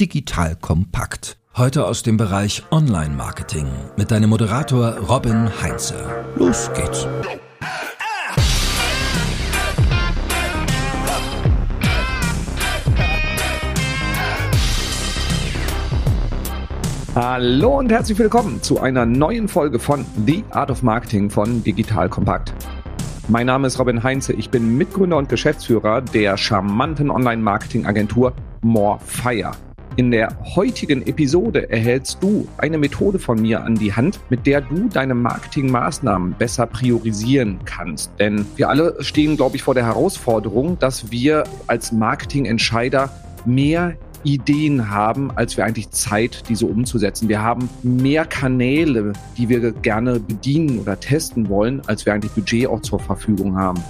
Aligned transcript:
Digital 0.00 0.54
Kompakt. 0.54 1.38
Heute 1.56 1.84
aus 1.84 2.04
dem 2.04 2.16
Bereich 2.18 2.62
Online-Marketing 2.70 3.66
mit 3.96 4.12
deinem 4.12 4.30
Moderator 4.30 4.96
Robin 4.96 5.50
Heinze. 5.60 5.96
Los 6.36 6.70
geht's. 6.72 7.04
Hallo 17.16 17.78
und 17.80 17.90
herzlich 17.90 18.20
willkommen 18.20 18.62
zu 18.62 18.78
einer 18.78 19.04
neuen 19.04 19.48
Folge 19.48 19.80
von 19.80 20.06
The 20.26 20.44
Art 20.50 20.70
of 20.70 20.84
Marketing 20.84 21.28
von 21.28 21.64
Digital 21.64 22.08
Kompakt. 22.08 22.54
Mein 23.26 23.46
Name 23.46 23.66
ist 23.66 23.80
Robin 23.80 24.04
Heinze, 24.04 24.32
ich 24.32 24.48
bin 24.50 24.78
Mitgründer 24.78 25.16
und 25.16 25.28
Geschäftsführer 25.28 26.02
der 26.02 26.36
charmanten 26.36 27.10
Online-Marketing-Agentur 27.10 28.32
Morefire. 28.62 29.56
In 29.98 30.12
der 30.12 30.28
heutigen 30.54 31.04
Episode 31.08 31.68
erhältst 31.70 32.22
du 32.22 32.46
eine 32.58 32.78
Methode 32.78 33.18
von 33.18 33.42
mir 33.42 33.64
an 33.64 33.74
die 33.74 33.92
Hand, 33.92 34.20
mit 34.30 34.46
der 34.46 34.60
du 34.60 34.88
deine 34.88 35.12
Marketingmaßnahmen 35.16 36.36
besser 36.38 36.66
priorisieren 36.66 37.58
kannst. 37.64 38.12
Denn 38.20 38.46
wir 38.54 38.68
alle 38.68 38.94
stehen, 39.00 39.36
glaube 39.36 39.56
ich, 39.56 39.64
vor 39.64 39.74
der 39.74 39.86
Herausforderung, 39.86 40.78
dass 40.78 41.10
wir 41.10 41.42
als 41.66 41.90
Marketingentscheider 41.90 43.10
mehr 43.44 43.96
Ideen 44.22 44.88
haben, 44.88 45.32
als 45.32 45.56
wir 45.56 45.64
eigentlich 45.64 45.90
Zeit, 45.90 46.44
diese 46.48 46.66
umzusetzen. 46.66 47.28
Wir 47.28 47.42
haben 47.42 47.68
mehr 47.82 48.24
Kanäle, 48.24 49.14
die 49.36 49.48
wir 49.48 49.72
gerne 49.72 50.20
bedienen 50.20 50.78
oder 50.78 51.00
testen 51.00 51.48
wollen, 51.48 51.82
als 51.88 52.06
wir 52.06 52.14
eigentlich 52.14 52.30
Budget 52.30 52.68
auch 52.68 52.82
zur 52.82 53.00
Verfügung 53.00 53.56
haben. 53.56 53.82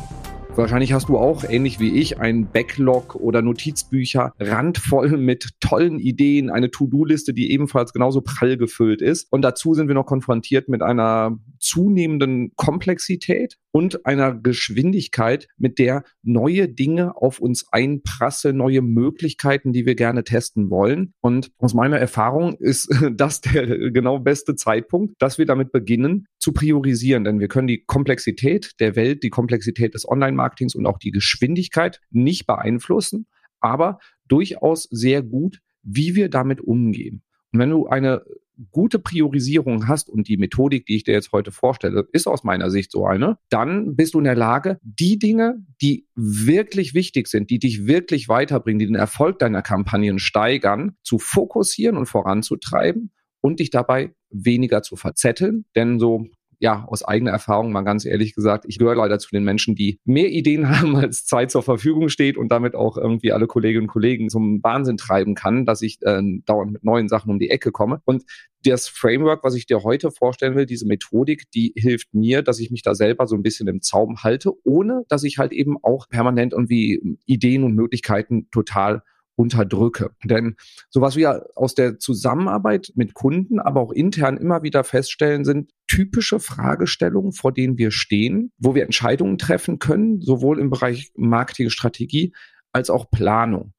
Wahrscheinlich 0.58 0.92
hast 0.92 1.08
du 1.08 1.16
auch, 1.16 1.44
ähnlich 1.44 1.78
wie 1.78 2.00
ich, 2.00 2.18
ein 2.18 2.50
Backlog 2.50 3.14
oder 3.14 3.42
Notizbücher 3.42 4.32
randvoll 4.40 5.16
mit 5.16 5.50
tollen 5.60 6.00
Ideen, 6.00 6.50
eine 6.50 6.72
To-Do-Liste, 6.72 7.32
die 7.32 7.52
ebenfalls 7.52 7.92
genauso 7.92 8.22
prall 8.22 8.56
gefüllt 8.56 9.00
ist. 9.00 9.30
Und 9.30 9.42
dazu 9.42 9.74
sind 9.74 9.86
wir 9.86 9.94
noch 9.94 10.06
konfrontiert 10.06 10.68
mit 10.68 10.82
einer 10.82 11.38
zunehmenden 11.60 12.50
Komplexität 12.56 13.56
und 13.70 14.06
einer 14.06 14.34
Geschwindigkeit, 14.34 15.48
mit 15.56 15.78
der 15.78 16.04
neue 16.22 16.68
Dinge 16.68 17.16
auf 17.16 17.40
uns 17.40 17.66
einprasseln, 17.70 18.56
neue 18.56 18.82
Möglichkeiten, 18.82 19.72
die 19.72 19.86
wir 19.86 19.94
gerne 19.94 20.24
testen 20.24 20.70
wollen. 20.70 21.12
Und 21.20 21.50
aus 21.58 21.74
meiner 21.74 21.98
Erfahrung 21.98 22.54
ist 22.58 22.88
das 23.12 23.40
der 23.40 23.66
genau 23.90 24.18
beste 24.18 24.54
Zeitpunkt, 24.54 25.14
dass 25.18 25.38
wir 25.38 25.46
damit 25.46 25.72
beginnen 25.72 26.26
zu 26.38 26.52
priorisieren. 26.52 27.24
Denn 27.24 27.40
wir 27.40 27.48
können 27.48 27.68
die 27.68 27.84
Komplexität 27.84 28.72
der 28.80 28.96
Welt, 28.96 29.22
die 29.22 29.30
Komplexität 29.30 29.94
des 29.94 30.08
Online-Marketings 30.08 30.74
und 30.74 30.86
auch 30.86 30.98
die 30.98 31.10
Geschwindigkeit 31.10 32.00
nicht 32.10 32.46
beeinflussen, 32.46 33.26
aber 33.60 33.98
durchaus 34.28 34.84
sehr 34.84 35.22
gut, 35.22 35.60
wie 35.82 36.14
wir 36.14 36.28
damit 36.28 36.60
umgehen. 36.60 37.22
Und 37.52 37.60
wenn 37.60 37.70
du 37.70 37.86
eine 37.86 38.22
gute 38.70 38.98
Priorisierung 38.98 39.88
hast 39.88 40.08
und 40.08 40.28
die 40.28 40.36
Methodik, 40.36 40.86
die 40.86 40.96
ich 40.96 41.04
dir 41.04 41.12
jetzt 41.12 41.32
heute 41.32 41.52
vorstelle, 41.52 42.08
ist 42.12 42.26
aus 42.26 42.44
meiner 42.44 42.70
Sicht 42.70 42.90
so 42.90 43.06
eine, 43.06 43.38
dann 43.50 43.96
bist 43.96 44.14
du 44.14 44.18
in 44.18 44.24
der 44.24 44.34
Lage, 44.34 44.78
die 44.82 45.18
Dinge, 45.18 45.64
die 45.80 46.06
wirklich 46.14 46.94
wichtig 46.94 47.28
sind, 47.28 47.50
die 47.50 47.58
dich 47.58 47.86
wirklich 47.86 48.28
weiterbringen, 48.28 48.78
die 48.78 48.86
den 48.86 48.94
Erfolg 48.94 49.38
deiner 49.38 49.62
Kampagnen 49.62 50.18
steigern, 50.18 50.96
zu 51.02 51.18
fokussieren 51.18 51.96
und 51.96 52.06
voranzutreiben 52.06 53.12
und 53.40 53.60
dich 53.60 53.70
dabei 53.70 54.14
weniger 54.30 54.82
zu 54.82 54.96
verzetteln. 54.96 55.64
Denn 55.74 55.98
so 55.98 56.26
ja, 56.60 56.84
aus 56.88 57.04
eigener 57.04 57.30
Erfahrung 57.30 57.70
mal 57.70 57.82
ganz 57.82 58.04
ehrlich 58.04 58.34
gesagt, 58.34 58.64
ich 58.66 58.78
gehöre 58.78 58.96
leider 58.96 59.18
zu 59.18 59.30
den 59.30 59.44
Menschen, 59.44 59.74
die 59.74 60.00
mehr 60.04 60.28
Ideen 60.28 60.68
haben, 60.80 60.96
als 60.96 61.24
Zeit 61.24 61.50
zur 61.50 61.62
Verfügung 61.62 62.08
steht 62.08 62.36
und 62.36 62.50
damit 62.50 62.74
auch 62.74 62.96
irgendwie 62.96 63.32
alle 63.32 63.46
Kolleginnen 63.46 63.84
und 63.84 63.92
Kollegen 63.92 64.28
zum 64.28 64.62
Wahnsinn 64.62 64.96
treiben 64.96 65.34
kann, 65.34 65.66
dass 65.66 65.82
ich 65.82 65.98
äh, 66.02 66.20
dauernd 66.44 66.72
mit 66.72 66.84
neuen 66.84 67.08
Sachen 67.08 67.30
um 67.30 67.38
die 67.38 67.50
Ecke 67.50 67.70
komme. 67.70 68.00
Und 68.04 68.24
das 68.64 68.88
Framework, 68.88 69.44
was 69.44 69.54
ich 69.54 69.66
dir 69.66 69.84
heute 69.84 70.10
vorstellen 70.10 70.56
will, 70.56 70.66
diese 70.66 70.86
Methodik, 70.86 71.50
die 71.52 71.72
hilft 71.76 72.12
mir, 72.12 72.42
dass 72.42 72.58
ich 72.58 72.70
mich 72.70 72.82
da 72.82 72.94
selber 72.94 73.26
so 73.26 73.36
ein 73.36 73.42
bisschen 73.42 73.68
im 73.68 73.82
Zaum 73.82 74.22
halte, 74.24 74.52
ohne 74.64 75.04
dass 75.08 75.22
ich 75.22 75.38
halt 75.38 75.52
eben 75.52 75.76
auch 75.82 76.08
permanent 76.08 76.52
irgendwie 76.52 77.18
Ideen 77.24 77.62
und 77.62 77.74
Möglichkeiten 77.74 78.48
total 78.50 79.02
unterdrücke. 79.38 80.10
Denn 80.24 80.56
so 80.90 81.00
was 81.00 81.14
wir 81.14 81.46
aus 81.54 81.74
der 81.74 81.98
Zusammenarbeit 81.98 82.92
mit 82.96 83.14
Kunden, 83.14 83.60
aber 83.60 83.80
auch 83.80 83.92
intern 83.92 84.36
immer 84.36 84.64
wieder 84.64 84.82
feststellen, 84.82 85.44
sind 85.44 85.70
typische 85.86 86.40
Fragestellungen, 86.40 87.32
vor 87.32 87.52
denen 87.52 87.78
wir 87.78 87.92
stehen, 87.92 88.52
wo 88.58 88.74
wir 88.74 88.82
Entscheidungen 88.82 89.38
treffen 89.38 89.78
können, 89.78 90.20
sowohl 90.20 90.58
im 90.58 90.70
Bereich 90.70 91.12
Marketingstrategie 91.16 92.34
als 92.72 92.90
auch 92.90 93.10
Planung. 93.10 93.72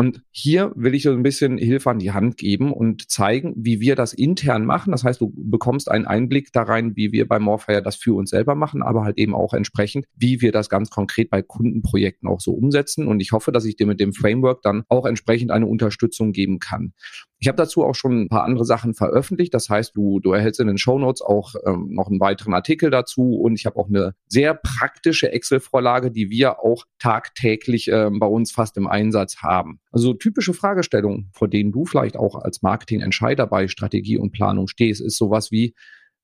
Und 0.00 0.22
hier 0.30 0.72
will 0.76 0.94
ich 0.94 1.02
so 1.02 1.12
ein 1.12 1.22
bisschen 1.22 1.58
Hilfe 1.58 1.90
an 1.90 1.98
die 1.98 2.12
Hand 2.12 2.38
geben 2.38 2.72
und 2.72 3.10
zeigen, 3.10 3.52
wie 3.58 3.80
wir 3.80 3.96
das 3.96 4.14
intern 4.14 4.64
machen. 4.64 4.92
Das 4.92 5.04
heißt, 5.04 5.20
du 5.20 5.30
bekommst 5.36 5.90
einen 5.90 6.06
Einblick 6.06 6.54
da 6.54 6.62
rein, 6.62 6.96
wie 6.96 7.12
wir 7.12 7.28
bei 7.28 7.38
Morfire 7.38 7.82
das 7.82 7.96
für 7.96 8.14
uns 8.14 8.30
selber 8.30 8.54
machen, 8.54 8.82
aber 8.82 9.04
halt 9.04 9.18
eben 9.18 9.34
auch 9.34 9.52
entsprechend, 9.52 10.06
wie 10.16 10.40
wir 10.40 10.52
das 10.52 10.70
ganz 10.70 10.88
konkret 10.88 11.28
bei 11.28 11.42
Kundenprojekten 11.42 12.30
auch 12.30 12.40
so 12.40 12.52
umsetzen. 12.52 13.08
Und 13.08 13.20
ich 13.20 13.32
hoffe, 13.32 13.52
dass 13.52 13.66
ich 13.66 13.76
dir 13.76 13.86
mit 13.86 14.00
dem 14.00 14.14
Framework 14.14 14.62
dann 14.62 14.84
auch 14.88 15.04
entsprechend 15.04 15.50
eine 15.50 15.66
Unterstützung 15.66 16.32
geben 16.32 16.60
kann. 16.60 16.94
Ich 17.40 17.48
habe 17.48 17.56
dazu 17.56 17.84
auch 17.84 17.94
schon 17.94 18.20
ein 18.20 18.28
paar 18.28 18.44
andere 18.44 18.66
Sachen 18.66 18.92
veröffentlicht. 18.92 19.54
Das 19.54 19.70
heißt, 19.70 19.96
du, 19.96 20.20
du 20.20 20.32
erhältst 20.32 20.60
in 20.60 20.66
den 20.66 20.76
Show 20.76 20.98
Notes 20.98 21.22
auch 21.22 21.54
ähm, 21.66 21.88
noch 21.90 22.08
einen 22.08 22.20
weiteren 22.20 22.52
Artikel 22.52 22.90
dazu 22.90 23.40
und 23.40 23.54
ich 23.54 23.64
habe 23.64 23.76
auch 23.76 23.88
eine 23.88 24.14
sehr 24.26 24.54
praktische 24.54 25.32
Excel-Vorlage, 25.32 26.10
die 26.10 26.28
wir 26.28 26.60
auch 26.60 26.84
tagtäglich 26.98 27.88
ähm, 27.88 28.18
bei 28.18 28.26
uns 28.26 28.52
fast 28.52 28.76
im 28.76 28.86
Einsatz 28.86 29.38
haben. 29.38 29.80
Also 29.90 30.12
typische 30.12 30.52
Fragestellungen, 30.52 31.30
vor 31.32 31.48
denen 31.48 31.72
du 31.72 31.86
vielleicht 31.86 32.18
auch 32.18 32.34
als 32.34 32.60
Marketingentscheider 32.60 33.46
bei 33.46 33.68
Strategie 33.68 34.18
und 34.18 34.32
Planung 34.32 34.68
stehst, 34.68 35.00
ist 35.00 35.16
sowas 35.16 35.50
wie, 35.50 35.74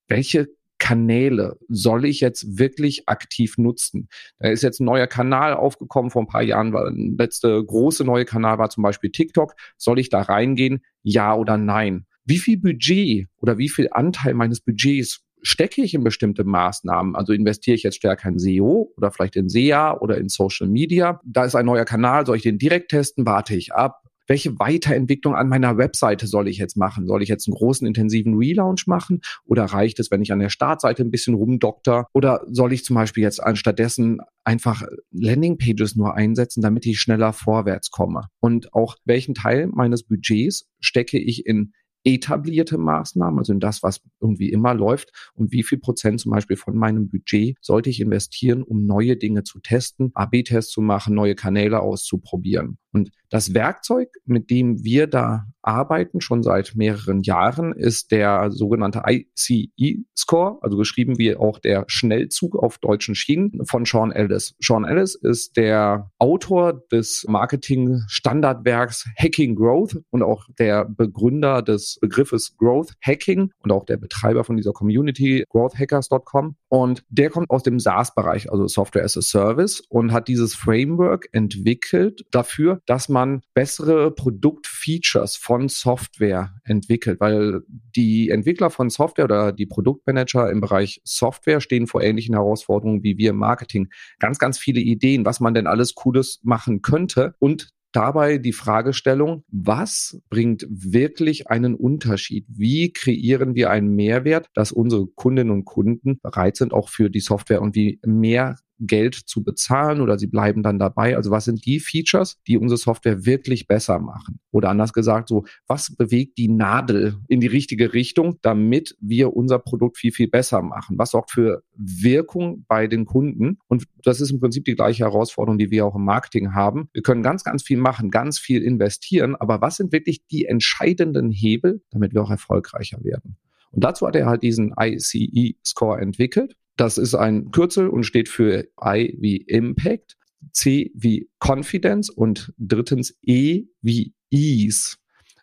welche 0.08 0.48
Kanäle 0.78 1.58
soll 1.68 2.04
ich 2.04 2.20
jetzt 2.20 2.58
wirklich 2.58 3.08
aktiv 3.08 3.58
nutzen? 3.58 4.08
Da 4.38 4.50
ist 4.50 4.62
jetzt 4.62 4.80
ein 4.80 4.84
neuer 4.84 5.06
Kanal 5.06 5.54
aufgekommen 5.54 6.10
vor 6.10 6.22
ein 6.22 6.28
paar 6.28 6.42
Jahren, 6.42 6.72
weil 6.72 6.92
der 6.94 7.26
letzte 7.26 7.64
große 7.64 8.04
neue 8.04 8.24
Kanal 8.24 8.58
war 8.58 8.70
zum 8.70 8.82
Beispiel 8.82 9.10
TikTok. 9.10 9.54
Soll 9.76 9.98
ich 9.98 10.10
da 10.10 10.22
reingehen? 10.22 10.82
Ja 11.02 11.34
oder 11.34 11.56
nein? 11.56 12.06
Wie 12.24 12.38
viel 12.38 12.58
Budget 12.58 13.28
oder 13.38 13.58
wie 13.58 13.68
viel 13.68 13.88
Anteil 13.90 14.34
meines 14.34 14.60
Budgets 14.60 15.22
stecke 15.42 15.82
ich 15.82 15.94
in 15.94 16.02
bestimmte 16.02 16.44
Maßnahmen? 16.44 17.14
Also 17.14 17.32
investiere 17.32 17.76
ich 17.76 17.84
jetzt 17.84 17.96
stärker 17.96 18.28
in 18.28 18.38
SEO 18.38 18.92
oder 18.96 19.10
vielleicht 19.10 19.36
in 19.36 19.48
SEA 19.48 19.96
oder 19.98 20.18
in 20.18 20.28
Social 20.28 20.66
Media? 20.66 21.20
Da 21.24 21.44
ist 21.44 21.54
ein 21.54 21.66
neuer 21.66 21.84
Kanal, 21.84 22.26
soll 22.26 22.36
ich 22.36 22.42
den 22.42 22.58
direkt 22.58 22.90
testen? 22.90 23.26
Warte 23.26 23.54
ich 23.54 23.72
ab? 23.72 24.02
Welche 24.26 24.58
Weiterentwicklung 24.58 25.34
an 25.34 25.48
meiner 25.48 25.76
Webseite 25.78 26.26
soll 26.26 26.48
ich 26.48 26.58
jetzt 26.58 26.76
machen? 26.76 27.06
Soll 27.06 27.22
ich 27.22 27.28
jetzt 27.28 27.48
einen 27.48 27.54
großen 27.54 27.86
intensiven 27.86 28.36
Relaunch 28.36 28.86
machen 28.86 29.20
oder 29.44 29.64
reicht 29.64 29.98
es, 30.00 30.10
wenn 30.10 30.22
ich 30.22 30.32
an 30.32 30.38
der 30.38 30.50
Startseite 30.50 31.02
ein 31.02 31.10
bisschen 31.10 31.34
rumdokter? 31.34 32.06
Oder 32.12 32.42
soll 32.50 32.72
ich 32.72 32.84
zum 32.84 32.96
Beispiel 32.96 33.22
jetzt 33.22 33.42
anstattdessen 33.42 34.18
einfach 34.44 34.82
Landingpages 35.10 35.96
nur 35.96 36.14
einsetzen, 36.14 36.62
damit 36.62 36.86
ich 36.86 37.00
schneller 37.00 37.32
vorwärts 37.32 37.90
komme? 37.90 38.28
Und 38.40 38.72
auch 38.74 38.96
welchen 39.04 39.34
Teil 39.34 39.66
meines 39.68 40.02
Budgets 40.02 40.68
stecke 40.80 41.18
ich 41.18 41.46
in 41.46 41.72
etablierte 42.06 42.78
Maßnahmen, 42.78 43.38
also 43.40 43.52
in 43.52 43.60
das, 43.60 43.82
was 43.82 44.00
irgendwie 44.20 44.50
immer 44.50 44.74
läuft 44.74 45.10
und 45.34 45.50
wie 45.50 45.64
viel 45.64 45.78
Prozent 45.78 46.20
zum 46.20 46.30
Beispiel 46.30 46.56
von 46.56 46.76
meinem 46.76 47.10
Budget 47.10 47.58
sollte 47.60 47.90
ich 47.90 48.00
investieren, 48.00 48.62
um 48.62 48.86
neue 48.86 49.16
Dinge 49.16 49.42
zu 49.42 49.58
testen, 49.58 50.12
AB-Tests 50.14 50.70
zu 50.70 50.80
machen, 50.80 51.14
neue 51.14 51.34
Kanäle 51.34 51.80
auszuprobieren. 51.80 52.78
Und 52.96 53.10
das 53.28 53.52
Werkzeug, 53.52 54.08
mit 54.24 54.48
dem 54.48 54.82
wir 54.82 55.06
da 55.06 55.44
arbeiten, 55.60 56.22
schon 56.22 56.42
seit 56.42 56.76
mehreren 56.76 57.20
Jahren, 57.20 57.74
ist 57.74 58.10
der 58.10 58.50
sogenannte 58.50 59.02
ICE-Score, 59.06 60.58
also 60.62 60.78
geschrieben 60.78 61.18
wie 61.18 61.36
auch 61.36 61.58
der 61.58 61.84
Schnellzug 61.88 62.56
auf 62.56 62.78
deutschen 62.78 63.14
Schienen 63.14 63.66
von 63.66 63.84
Sean 63.84 64.12
Ellis. 64.12 64.54
Sean 64.60 64.86
Ellis 64.86 65.14
ist 65.14 65.58
der 65.58 66.10
Autor 66.18 66.84
des 66.90 67.26
Marketing-Standardwerks 67.28 69.04
Hacking 69.18 69.56
Growth 69.56 69.98
und 70.08 70.22
auch 70.22 70.46
der 70.58 70.86
Begründer 70.86 71.60
des 71.60 71.98
Begriffes 72.00 72.56
Growth 72.56 72.94
Hacking 73.04 73.52
und 73.58 73.72
auch 73.72 73.84
der 73.84 73.98
Betreiber 73.98 74.42
von 74.42 74.56
dieser 74.56 74.72
Community 74.72 75.44
growthhackers.com. 75.50 76.56
Und 76.68 77.04
der 77.08 77.30
kommt 77.30 77.50
aus 77.50 77.62
dem 77.62 77.78
SaaS-Bereich, 77.78 78.50
also 78.50 78.66
Software 78.66 79.04
as 79.04 79.16
a 79.16 79.22
Service, 79.22 79.82
und 79.88 80.12
hat 80.12 80.28
dieses 80.28 80.54
Framework 80.54 81.28
entwickelt 81.32 82.24
dafür, 82.30 82.80
dass 82.86 83.08
man 83.08 83.42
bessere 83.54 84.10
Produktfeatures 84.10 85.36
von 85.36 85.68
Software 85.68 86.54
entwickelt, 86.64 87.20
weil 87.20 87.62
die 87.94 88.30
Entwickler 88.30 88.70
von 88.70 88.90
Software 88.90 89.26
oder 89.26 89.52
die 89.52 89.66
Produktmanager 89.66 90.50
im 90.50 90.60
Bereich 90.60 91.00
Software 91.04 91.60
stehen 91.60 91.86
vor 91.86 92.02
ähnlichen 92.02 92.34
Herausforderungen 92.34 93.02
wie 93.02 93.16
wir 93.16 93.30
im 93.30 93.36
Marketing. 93.36 93.88
Ganz, 94.18 94.38
ganz 94.38 94.58
viele 94.58 94.80
Ideen, 94.80 95.24
was 95.24 95.40
man 95.40 95.54
denn 95.54 95.66
alles 95.66 95.94
Cooles 95.94 96.40
machen 96.42 96.82
könnte 96.82 97.34
und 97.38 97.75
dabei 97.96 98.36
die 98.36 98.52
Fragestellung, 98.52 99.42
was 99.50 100.20
bringt 100.28 100.66
wirklich 100.68 101.48
einen 101.48 101.74
Unterschied? 101.74 102.44
Wie 102.48 102.92
kreieren 102.92 103.54
wir 103.54 103.70
einen 103.70 103.94
Mehrwert, 103.94 104.50
dass 104.52 104.70
unsere 104.70 105.06
Kundinnen 105.06 105.50
und 105.50 105.64
Kunden 105.64 106.20
bereit 106.20 106.56
sind, 106.56 106.74
auch 106.74 106.90
für 106.90 107.08
die 107.08 107.20
Software 107.20 107.62
und 107.62 107.74
wie 107.74 107.98
mehr 108.04 108.56
Geld 108.78 109.14
zu 109.14 109.42
bezahlen 109.42 110.00
oder 110.00 110.18
sie 110.18 110.26
bleiben 110.26 110.62
dann 110.62 110.78
dabei? 110.78 111.16
Also 111.16 111.30
was 111.30 111.44
sind 111.44 111.64
die 111.64 111.80
Features, 111.80 112.40
die 112.46 112.58
unsere 112.58 112.78
Software 112.78 113.24
wirklich 113.24 113.66
besser 113.66 113.98
machen? 113.98 114.40
Oder 114.50 114.70
anders 114.70 114.92
gesagt, 114.92 115.28
so, 115.28 115.44
was 115.66 115.94
bewegt 115.94 116.38
die 116.38 116.48
Nadel 116.48 117.16
in 117.28 117.40
die 117.40 117.46
richtige 117.46 117.92
Richtung, 117.92 118.38
damit 118.42 118.96
wir 119.00 119.34
unser 119.34 119.58
Produkt 119.58 119.98
viel, 119.98 120.12
viel 120.12 120.28
besser 120.28 120.62
machen? 120.62 120.98
Was 120.98 121.10
sorgt 121.10 121.30
für 121.30 121.62
Wirkung 121.74 122.64
bei 122.68 122.86
den 122.86 123.04
Kunden? 123.04 123.58
Und 123.68 123.84
das 124.02 124.20
ist 124.20 124.30
im 124.30 124.40
Prinzip 124.40 124.64
die 124.64 124.74
gleiche 124.74 125.04
Herausforderung, 125.04 125.58
die 125.58 125.70
wir 125.70 125.86
auch 125.86 125.96
im 125.96 126.04
Marketing 126.04 126.54
haben. 126.54 126.88
Wir 126.92 127.02
können 127.02 127.22
ganz, 127.22 127.44
ganz 127.44 127.62
viel 127.62 127.78
machen, 127.78 128.10
ganz 128.10 128.38
viel 128.38 128.62
investieren, 128.62 129.36
aber 129.36 129.60
was 129.60 129.76
sind 129.76 129.92
wirklich 129.92 130.26
die 130.26 130.46
entscheidenden 130.46 131.30
Hebel, 131.30 131.82
damit 131.90 132.14
wir 132.14 132.22
auch 132.22 132.30
erfolgreicher 132.30 133.02
werden? 133.04 133.36
Und 133.70 133.84
dazu 133.84 134.06
hat 134.06 134.16
er 134.16 134.26
halt 134.26 134.42
diesen 134.42 134.74
ICE-Score 134.78 136.00
entwickelt. 136.00 136.56
Das 136.76 136.98
ist 136.98 137.14
ein 137.14 137.50
Kürzel 137.50 137.88
und 137.88 138.04
steht 138.04 138.28
für 138.28 138.68
I 138.82 139.16
wie 139.18 139.36
Impact, 139.38 140.16
C 140.52 140.92
wie 140.94 141.28
Confidence 141.38 142.10
und 142.10 142.52
drittens 142.58 143.18
E 143.22 143.64
wie 143.80 144.14
Ease. 144.30 144.96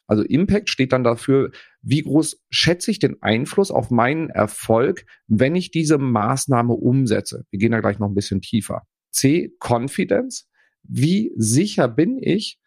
Also 0.06 0.24
Impact 0.24 0.70
steht 0.70 0.92
dann 0.92 1.04
dafür, 1.04 1.52
wie 1.82 2.02
groß 2.02 2.44
schätze 2.50 2.92
ich 2.92 3.00
den 3.00 3.22
Einfluss 3.22 3.72
auf 3.72 3.90
meinen 3.90 4.30
Erfolg, 4.30 5.06
wenn 5.28 5.56
ich 5.56 5.72
diese 5.72 5.98
Maßnahme 5.98 6.74
umsetze. 6.74 7.46
Wir 7.50 7.60
gehen 7.60 7.72
da 7.72 7.80
gleich 7.80 8.00
noch 8.00 8.10
ein 8.10 8.16
bisschen 8.16 8.42
tiefer. 8.42 8.84
C, 9.12 9.56
Confidence. 9.60 10.48
Wie 10.84 11.32
sicher 11.36 11.88
bin 11.88 12.20
ich, 12.22 12.60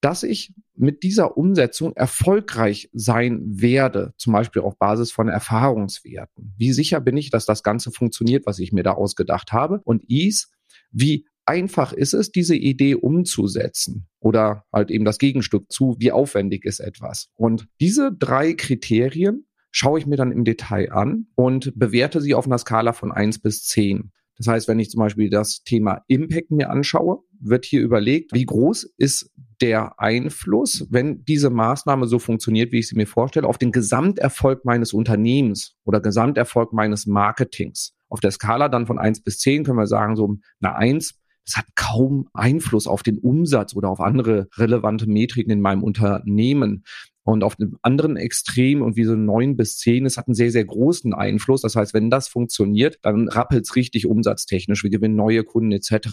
dass 0.00 0.22
ich 0.22 0.52
mit 0.74 1.02
dieser 1.02 1.36
Umsetzung 1.36 1.94
erfolgreich 1.94 2.88
sein 2.92 3.42
werde, 3.44 4.14
zum 4.16 4.32
Beispiel 4.32 4.62
auf 4.62 4.78
Basis 4.78 5.12
von 5.12 5.28
Erfahrungswerten. 5.28 6.54
Wie 6.56 6.72
sicher 6.72 7.00
bin 7.00 7.16
ich, 7.16 7.30
dass 7.30 7.46
das 7.46 7.62
Ganze 7.62 7.90
funktioniert, 7.90 8.46
was 8.46 8.58
ich 8.58 8.72
mir 8.72 8.82
da 8.82 8.92
ausgedacht 8.92 9.52
habe? 9.52 9.80
Und 9.84 10.04
Ease, 10.08 10.46
wie 10.90 11.26
einfach 11.44 11.92
ist 11.92 12.14
es, 12.14 12.32
diese 12.32 12.56
Idee 12.56 12.94
umzusetzen? 12.94 14.06
Oder 14.20 14.64
halt 14.72 14.90
eben 14.90 15.04
das 15.04 15.18
Gegenstück 15.18 15.70
zu, 15.70 15.96
wie 15.98 16.12
aufwendig 16.12 16.64
ist 16.64 16.80
etwas? 16.80 17.28
Und 17.34 17.68
diese 17.80 18.12
drei 18.12 18.54
Kriterien 18.54 19.46
schaue 19.70 19.98
ich 19.98 20.06
mir 20.06 20.16
dann 20.16 20.32
im 20.32 20.44
Detail 20.44 20.92
an 20.92 21.26
und 21.34 21.72
bewerte 21.76 22.20
sie 22.20 22.34
auf 22.34 22.46
einer 22.46 22.58
Skala 22.58 22.92
von 22.92 23.10
eins 23.10 23.38
bis 23.38 23.64
zehn. 23.64 24.12
Das 24.42 24.54
heißt, 24.54 24.68
wenn 24.68 24.80
ich 24.80 24.90
zum 24.90 24.98
Beispiel 24.98 25.30
das 25.30 25.62
Thema 25.62 26.02
Impact 26.08 26.50
mir 26.50 26.68
anschaue, 26.68 27.20
wird 27.38 27.64
hier 27.64 27.80
überlegt, 27.80 28.32
wie 28.34 28.44
groß 28.44 28.92
ist 28.96 29.30
der 29.60 30.00
Einfluss, 30.00 30.88
wenn 30.90 31.24
diese 31.24 31.48
Maßnahme 31.48 32.08
so 32.08 32.18
funktioniert, 32.18 32.72
wie 32.72 32.80
ich 32.80 32.88
sie 32.88 32.96
mir 32.96 33.06
vorstelle, 33.06 33.46
auf 33.46 33.58
den 33.58 33.70
Gesamterfolg 33.70 34.64
meines 34.64 34.92
Unternehmens 34.92 35.76
oder 35.84 36.00
Gesamterfolg 36.00 36.72
meines 36.72 37.06
Marketings. 37.06 37.94
Auf 38.08 38.18
der 38.18 38.32
Skala 38.32 38.68
dann 38.68 38.88
von 38.88 38.98
eins 38.98 39.22
bis 39.22 39.38
zehn 39.38 39.62
können 39.62 39.78
wir 39.78 39.86
sagen, 39.86 40.16
so 40.16 40.36
eine 40.60 40.74
eins 40.74 41.22
das 41.44 41.56
hat 41.56 41.66
kaum 41.74 42.28
Einfluss 42.34 42.86
auf 42.86 43.02
den 43.02 43.18
Umsatz 43.18 43.74
oder 43.74 43.88
auf 43.88 44.00
andere 44.00 44.48
relevante 44.56 45.08
Metriken 45.08 45.50
in 45.50 45.60
meinem 45.60 45.82
Unternehmen. 45.82 46.84
Und 47.24 47.44
auf 47.44 47.56
dem 47.56 47.78
anderen 47.82 48.16
Extrem 48.16 48.82
und 48.82 48.96
wie 48.96 49.04
so 49.04 49.14
neun 49.14 49.56
bis 49.56 49.78
zehn, 49.78 50.06
es 50.06 50.16
hat 50.16 50.26
einen 50.26 50.34
sehr, 50.34 50.50
sehr 50.50 50.64
großen 50.64 51.14
Einfluss. 51.14 51.62
Das 51.62 51.76
heißt, 51.76 51.94
wenn 51.94 52.10
das 52.10 52.28
funktioniert, 52.28 52.98
dann 53.02 53.28
rappelt 53.28 53.64
es 53.64 53.76
richtig 53.76 54.06
umsatztechnisch. 54.06 54.82
Wir 54.82 54.90
gewinnen 54.90 55.14
neue 55.14 55.44
Kunden 55.44 55.72
etc. 55.72 56.08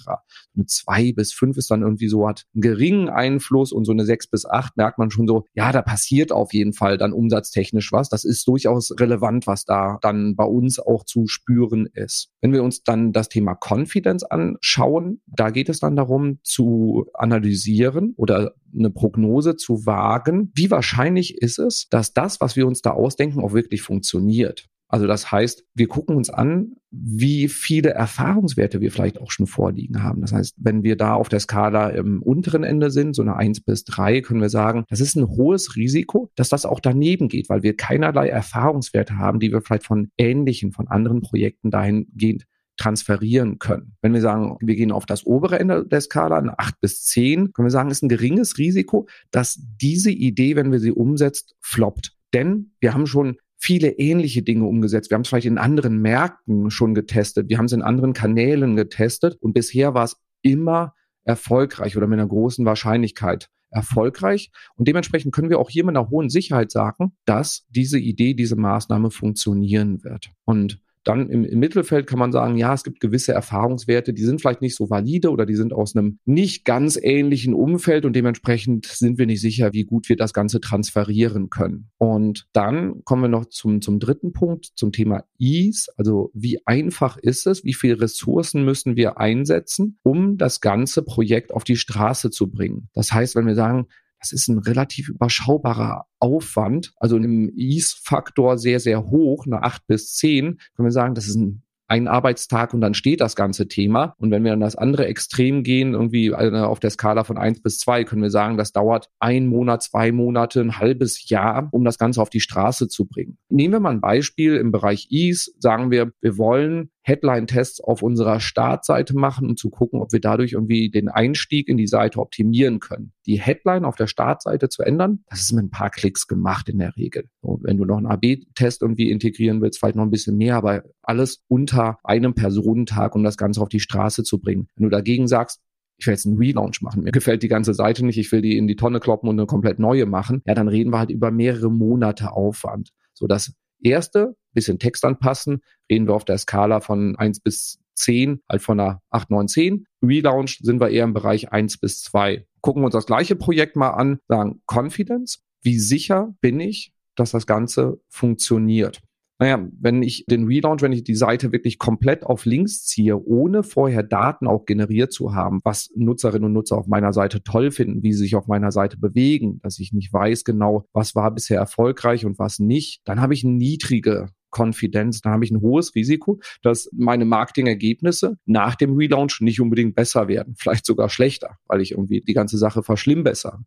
Eine 0.56 0.66
zwei 0.68 1.12
bis 1.14 1.34
fünf 1.34 1.58
ist 1.58 1.72
dann 1.72 1.82
irgendwie 1.82 2.10
so, 2.10 2.28
hat 2.28 2.46
einen 2.54 2.62
geringen 2.62 3.10
Einfluss 3.10 3.72
und 3.72 3.86
so 3.86 3.92
eine 3.92 4.06
sechs 4.06 4.28
bis 4.28 4.46
acht 4.46 4.78
merkt 4.78 5.00
man 5.00 5.10
schon 5.10 5.28
so, 5.28 5.46
ja, 5.54 5.72
da 5.72 5.82
passiert 5.82 6.32
auf 6.32 6.54
jeden 6.54 6.74
Fall 6.74 6.98
dann 6.98 7.14
umsatztechnisch 7.14 7.92
was. 7.92 8.10
Das 8.10 8.24
ist 8.24 8.48
durchaus 8.48 8.92
relevant, 9.00 9.48
was 9.48 9.66
da 9.66 9.98
dann 10.02 10.36
bei 10.36 10.46
uns 10.46 10.80
auch 10.80 11.06
zu 11.06 11.28
spüren 11.28 11.88
ist. 11.94 12.30
Wenn 12.42 12.54
wir 12.54 12.64
uns 12.64 12.84
dann 12.84 13.14
das 13.14 13.30
Thema 13.30 13.56
Confidence 13.56 14.24
anschauen, 14.24 15.22
da 15.26 15.50
geht 15.50 15.70
es 15.70 15.80
dann 15.80 15.96
darum 15.96 16.40
zu 16.44 17.08
analysieren 17.14 18.14
oder 18.18 18.54
eine 18.78 18.90
Prognose 18.90 19.56
zu 19.56 19.86
wagen, 19.86 20.52
wie 20.56 20.72
wahrscheinlich 20.72 21.38
ist 21.42 21.60
es, 21.60 21.88
dass 21.90 22.14
das, 22.14 22.42
was 22.42 22.56
wir 22.56 22.68
uns 22.68 22.82
da 22.82 22.92
ausdenken, 22.92 23.40
auch 23.40 23.54
wirklich 23.54 23.82
funktioniert. 23.82 24.68
Also 24.92 25.06
das 25.06 25.32
heißt, 25.32 25.66
wir 25.76 25.88
gucken 25.88 26.16
uns 26.16 26.32
an, 26.32 26.74
wie 26.90 27.48
viele 27.48 27.92
Erfahrungswerte 27.92 28.82
wir 28.82 28.92
vielleicht 28.92 29.22
auch 29.22 29.30
schon 29.30 29.46
vorliegen 29.46 30.02
haben. 30.02 30.22
Das 30.22 30.34
heißt, 30.34 30.56
wenn 30.58 30.82
wir 30.82 30.96
da 30.96 31.14
auf 31.14 31.30
der 31.30 31.40
Skala 31.40 31.90
im 31.90 32.24
unteren 32.24 32.64
Ende 32.64 32.90
sind, 32.90 33.16
so 33.16 33.22
eine 33.22 33.36
eins 33.36 33.62
bis 33.62 33.84
drei, 33.84 34.22
können 34.22 34.42
wir 34.42 34.50
sagen, 34.50 34.86
das 34.90 35.00
ist 35.00 35.16
ein 35.16 35.28
hohes 35.28 35.76
Risiko, 35.76 36.32
dass 36.36 36.50
das 36.50 36.66
auch 36.66 36.80
daneben 36.80 37.28
geht, 37.28 37.50
weil 37.50 37.62
wir 37.62 37.78
keinerlei 37.78 38.30
Erfahrungswerte 38.30 39.18
haben, 39.18 39.40
die 39.40 39.52
wir 39.52 39.62
vielleicht 39.62 39.86
von 39.86 40.10
ähnlichen, 40.18 40.72
von 40.72 40.88
anderen 40.88 41.22
Projekten 41.22 41.70
dahingehend 41.70 42.46
transferieren 42.80 43.60
können. 43.60 43.96
Wenn 44.02 44.14
wir 44.14 44.22
sagen, 44.22 44.58
wir 44.62 44.76
gehen 44.76 44.92
auf 44.92 45.06
das 45.06 45.26
obere 45.26 45.60
Ende 45.60 45.86
der 45.86 46.02
Skala, 46.02 46.38
eine 46.38 46.58
8 46.58 46.80
bis 46.80 47.04
10, 47.04 47.54
können 47.54 47.66
wir 47.66 47.72
sagen, 47.72 47.92
ist 47.92 48.04
ein 48.04 48.10
geringes 48.10 48.58
Risiko, 48.58 49.08
dass 49.32 49.60
diese 49.82 50.12
Idee, 50.12 50.56
wenn 50.56 50.72
wir 50.72 50.80
sie 50.80 50.92
umsetzt, 50.92 51.56
floppt. 51.60 52.14
Denn 52.34 52.72
wir 52.80 52.94
haben 52.94 53.06
schon 53.06 53.38
viele 53.58 53.92
ähnliche 53.92 54.42
Dinge 54.42 54.66
umgesetzt. 54.66 55.10
Wir 55.10 55.16
haben 55.16 55.24
es 55.24 55.28
vielleicht 55.28 55.48
in 55.48 55.58
anderen 55.58 56.02
Märkten 56.02 56.72
schon 56.72 56.94
getestet. 56.94 57.50
Wir 57.50 57.58
haben 57.58 57.66
es 57.66 57.74
in 57.74 57.82
anderen 57.82 58.14
Kanälen 58.14 58.76
getestet 58.76 59.36
und 59.42 59.54
bisher 59.54 59.94
war 59.94 60.06
es 60.06 60.16
immer 60.42 60.94
erfolgreich 61.26 61.98
oder 61.98 62.08
mit 62.08 62.20
einer 62.20 62.30
großen 62.30 62.66
Wahrscheinlichkeit 62.66 63.50
erfolgreich. 63.72 64.52
Und 64.76 64.88
dementsprechend 64.88 65.34
können 65.34 65.50
wir 65.50 65.60
auch 65.60 65.70
hier 65.70 65.84
mit 65.84 65.98
einer 65.98 66.10
hohen 66.10 66.30
Sicherheit 66.30 66.72
sagen, 66.72 67.12
dass 67.26 67.66
diese 67.70 68.00
Idee, 68.00 68.34
diese 68.34 68.56
Maßnahme 68.56 69.12
funktionieren 69.12 70.04
wird. 70.04 70.32
Und 70.46 70.80
dann 71.04 71.30
im, 71.30 71.46
im, 71.46 71.60
Mittelfeld 71.60 72.08
kann 72.08 72.20
man 72.20 72.32
sagen, 72.32 72.58
ja, 72.58 72.74
es 72.74 72.84
gibt 72.84 73.00
gewisse 73.00 73.32
Erfahrungswerte, 73.32 74.14
die 74.14 74.24
sind 74.24 74.42
vielleicht 74.42 74.62
nicht 74.62 74.76
so 74.76 74.90
valide 74.90 75.32
oder 75.32 75.46
die 75.46 75.56
sind 75.56 75.74
aus 75.74 75.96
einem 75.96 76.20
nicht 76.26 76.66
ganz 76.66 77.00
ähnlichen 77.02 77.54
Umfeld 77.54 78.06
und 78.06 78.16
dementsprechend 78.16 78.86
sind 78.86 79.18
wir 79.18 79.26
nicht 79.26 79.42
sicher, 79.42 79.74
wie 79.74 79.86
gut 79.86 80.10
wir 80.10 80.18
das 80.18 80.34
Ganze 80.34 80.60
transferieren 80.60 81.50
können. 81.50 81.90
Und 81.98 82.48
dann 82.54 83.04
kommen 83.06 83.24
wir 83.24 83.30
noch 83.30 83.46
zum, 83.46 83.82
zum 83.82 84.00
dritten 84.00 84.34
Punkt, 84.34 84.72
zum 84.76 84.92
Thema 84.92 85.24
Ease. 85.38 85.92
Also 85.98 86.32
wie 86.34 86.66
einfach 86.66 87.18
ist 87.18 87.48
es, 87.48 87.64
wie 87.64 87.74
viele 87.74 88.02
Ressourcen 88.02 88.66
müssen 88.66 88.96
wir 88.96 89.20
einsetzen, 89.20 90.00
um 90.04 90.38
das 90.38 90.62
ganze 90.62 91.02
Projekt 91.04 91.54
auf 91.54 91.64
die 91.64 91.78
Straße 91.78 92.30
zu 92.30 92.52
bringen. 92.52 92.90
Das 92.94 93.12
heißt, 93.12 93.36
wenn 93.36 93.48
wir 93.48 93.56
sagen, 93.56 93.88
das 94.20 94.32
ist 94.32 94.48
ein 94.48 94.60
relativ 94.60 95.10
überschaubarer 95.10 96.06
Aufwand, 96.20 96.94
also 96.98 97.18
im 97.18 97.52
Ease-Faktor 97.56 98.58
sehr, 98.58 98.80
sehr 98.80 99.06
hoch, 99.06 99.46
eine 99.46 99.64
8 99.64 99.88
bis 99.88 100.14
10, 100.16 100.60
können 100.76 100.88
wir 100.88 100.92
sagen, 100.92 101.16
das 101.16 101.28
ist 101.28 101.36
ein 101.36 101.64
ein 101.90 102.08
Arbeitstag 102.08 102.74
und 102.74 102.82
dann 102.82 102.94
steht 102.94 103.20
das 103.20 103.36
ganze 103.36 103.68
Thema. 103.68 104.14
Und 104.20 104.30
wenn 104.30 104.44
wir 104.44 104.54
an 104.54 104.60
das 104.60 104.76
andere 104.76 105.08
Extrem 105.08 105.64
gehen, 105.64 105.94
irgendwie 105.94 106.28
äh, 106.28 106.60
auf 106.60 106.80
der 106.80 106.92
Skala 106.92 107.24
von 107.24 107.38
eins 107.38 107.62
bis 107.62 107.80
zwei, 107.80 108.04
können 108.04 108.22
wir 108.22 108.30
sagen, 108.30 108.58
das 108.58 108.72
dauert 108.72 109.10
ein 109.20 109.48
Monat, 109.48 109.82
zwei 109.82 110.12
Monate, 110.12 110.62
ein 110.62 110.78
halbes 110.78 111.28
Jahr, 111.30 111.68
um 111.72 111.84
das 111.84 111.98
Ganze 111.98 112.22
auf 112.22 112.30
die 112.30 112.42
Straße 112.42 112.88
zu 112.88 113.08
bringen. 113.08 113.40
Nehmen 113.50 113.74
wir 113.74 113.80
mal 113.80 113.90
ein 113.90 114.02
Beispiel 114.02 114.56
im 114.58 114.72
Bereich 114.72 115.08
Ease, 115.10 115.52
sagen 115.58 115.90
wir, 115.90 116.12
wir 116.22 116.38
wollen 116.38 116.92
Headline-Tests 117.10 117.82
auf 117.82 118.04
unserer 118.04 118.40
Startseite 118.40 119.16
machen, 119.16 119.50
um 119.50 119.58
zu 119.58 119.70
gucken, 119.70 120.00
ob 120.02 120.14
wir 120.14 120.22
dadurch 120.22 120.54
irgendwie 120.54 120.90
den 120.90 121.10
Einstieg 121.10 121.68
in 121.68 121.78
die 121.78 121.88
Seite 121.88 122.20
optimieren 122.20 122.80
können. 122.80 123.12
Die 123.26 123.42
Headline 123.42 123.84
auf 123.84 123.96
der 123.96 124.08
Startseite 124.08 124.70
zu 124.70 124.84
ändern, 124.84 125.24
das 125.30 125.42
ist 125.42 125.52
mit 125.52 125.66
ein 125.66 125.72
paar 125.72 125.90
Klicks 125.90 126.28
gemacht 126.28 126.70
in 126.70 126.78
der 126.78 126.96
Regel. 126.96 127.30
Und 127.42 127.64
wenn 127.64 127.78
du 127.78 127.86
noch 127.86 127.98
einen 127.98 128.06
AB-Test 128.06 128.82
irgendwie 128.82 129.10
integrieren 129.10 129.62
willst, 129.62 129.80
vielleicht 129.80 129.96
noch 129.96 130.04
ein 130.04 130.12
bisschen 130.12 130.38
mehr, 130.38 130.56
aber 130.56 130.84
alles 131.02 131.44
unter 131.48 131.98
einem 132.04 132.36
Personentag, 132.36 133.16
um 133.16 133.24
das 133.24 133.38
Ganze 133.38 133.62
auf 133.62 133.70
die 133.70 133.80
Straße 133.80 134.24
zu 134.24 134.40
bringen. 134.40 134.68
Wenn 134.76 134.84
du 134.84 134.90
dagegen 134.90 135.28
sagst, 135.28 135.62
ich 135.98 136.08
will 136.08 136.14
jetzt 136.14 136.26
einen 136.26 136.38
Relaunch 136.38 136.82
machen. 136.82 137.04
Mir 137.04 137.12
gefällt 137.12 137.44
die 137.44 137.50
ganze 137.50 137.74
Seite 137.74 138.06
nicht, 138.06 138.18
ich 138.18 138.32
will 138.32 138.42
die 138.42 138.58
in 138.58 138.68
die 138.68 138.78
Tonne 138.78 139.00
kloppen 139.00 139.28
und 139.28 139.38
eine 139.38 139.48
komplett 139.48 139.80
neue 139.80 140.06
machen. 140.06 140.42
Ja, 140.46 140.54
dann 140.54 140.70
reden 140.70 140.92
wir 140.92 141.00
halt 141.00 141.10
über 141.10 141.30
mehrere 141.30 141.70
Monate 141.70 142.32
Aufwand. 142.32 142.92
So 143.14 143.28
das 143.28 143.54
erste, 143.84 144.36
bisschen 144.54 144.80
Text 144.80 145.06
anpassen, 145.06 145.62
reden 145.90 146.08
wir 146.08 146.16
auf 146.16 146.26
der 146.26 146.38
Skala 146.38 146.80
von 146.80 147.16
eins 147.16 147.40
bis 147.40 147.80
zehn, 147.96 148.42
halt 148.50 148.62
von 148.62 148.80
einer 148.80 149.02
acht, 149.10 149.30
neun, 149.30 149.48
zehn. 149.48 149.86
Relaunch 150.02 150.60
sind 150.62 150.80
wir 150.80 150.90
eher 150.90 151.04
im 151.04 151.14
Bereich 151.14 151.52
eins 151.52 151.78
bis 151.78 152.02
zwei. 152.02 152.46
Gucken 152.62 152.82
wir 152.82 152.86
uns 152.86 152.94
das 152.94 153.06
gleiche 153.06 153.36
Projekt 153.36 153.76
mal 153.76 153.92
an, 153.92 154.20
sagen 154.28 154.62
Confidence. 154.66 155.44
Wie 155.62 155.80
sicher 155.80 156.34
bin 156.42 156.60
ich, 156.60 156.94
dass 157.16 157.32
das 157.32 157.46
Ganze 157.46 158.00
funktioniert? 158.08 159.02
naja, 159.40 159.66
wenn 159.80 160.04
ich 160.04 160.26
den 160.26 160.46
Relaunch, 160.46 160.82
wenn 160.82 160.92
ich 160.92 161.06
die 161.06 161.16
Seite 161.16 161.54
wirklich 161.54 161.80
komplett 161.80 162.26
auf 162.26 162.44
links 162.44 162.84
ziehe, 162.84 163.18
ohne 163.18 163.64
vorher 163.64 164.04
Daten 164.04 164.48
auch 164.48 164.66
generiert 164.66 165.14
zu 165.14 165.34
haben, 165.34 165.62
was 165.64 165.90
Nutzerinnen 165.96 166.48
und 166.48 166.54
Nutzer 166.54 166.78
auf 166.78 166.88
meiner 166.88 167.14
Seite 167.14 167.42
toll 167.42 167.72
finden, 167.72 168.04
wie 168.04 168.12
sie 168.12 168.24
sich 168.24 168.36
auf 168.36 168.48
meiner 168.48 168.74
Seite 168.74 168.98
bewegen, 168.98 169.62
dass 169.64 169.80
ich 169.80 169.94
nicht 169.94 170.12
weiß 170.12 170.44
genau, 170.44 170.86
was 170.92 171.16
war 171.16 171.32
bisher 171.32 171.58
erfolgreich 171.58 172.26
und 172.26 172.38
was 172.38 172.60
nicht, 172.60 173.00
dann 173.06 173.22
habe 173.22 173.34
ich 173.34 173.46
eine 173.46 173.54
niedrige 173.54 174.28
Konfidenz, 174.50 175.22
dann 175.22 175.34
habe 175.34 175.46
ich 175.46 175.52
ein 175.52 175.62
hohes 175.62 175.96
Risiko, 175.96 176.40
dass 176.62 176.90
meine 176.94 177.26
Marketingergebnisse 177.26 178.38
nach 178.46 178.76
dem 178.76 178.96
Relaunch 178.96 179.42
nicht 179.42 179.62
unbedingt 179.62 179.96
besser 179.96 180.28
werden, 180.28 180.56
vielleicht 180.58 180.86
sogar 180.86 181.10
schlechter, 181.10 181.58
weil 181.68 181.82
ich 181.82 181.92
irgendwie 181.92 182.22
die 182.22 182.34
ganze 182.34 182.58
Sache 182.58 182.84
verschlimmbessere. 182.84 183.60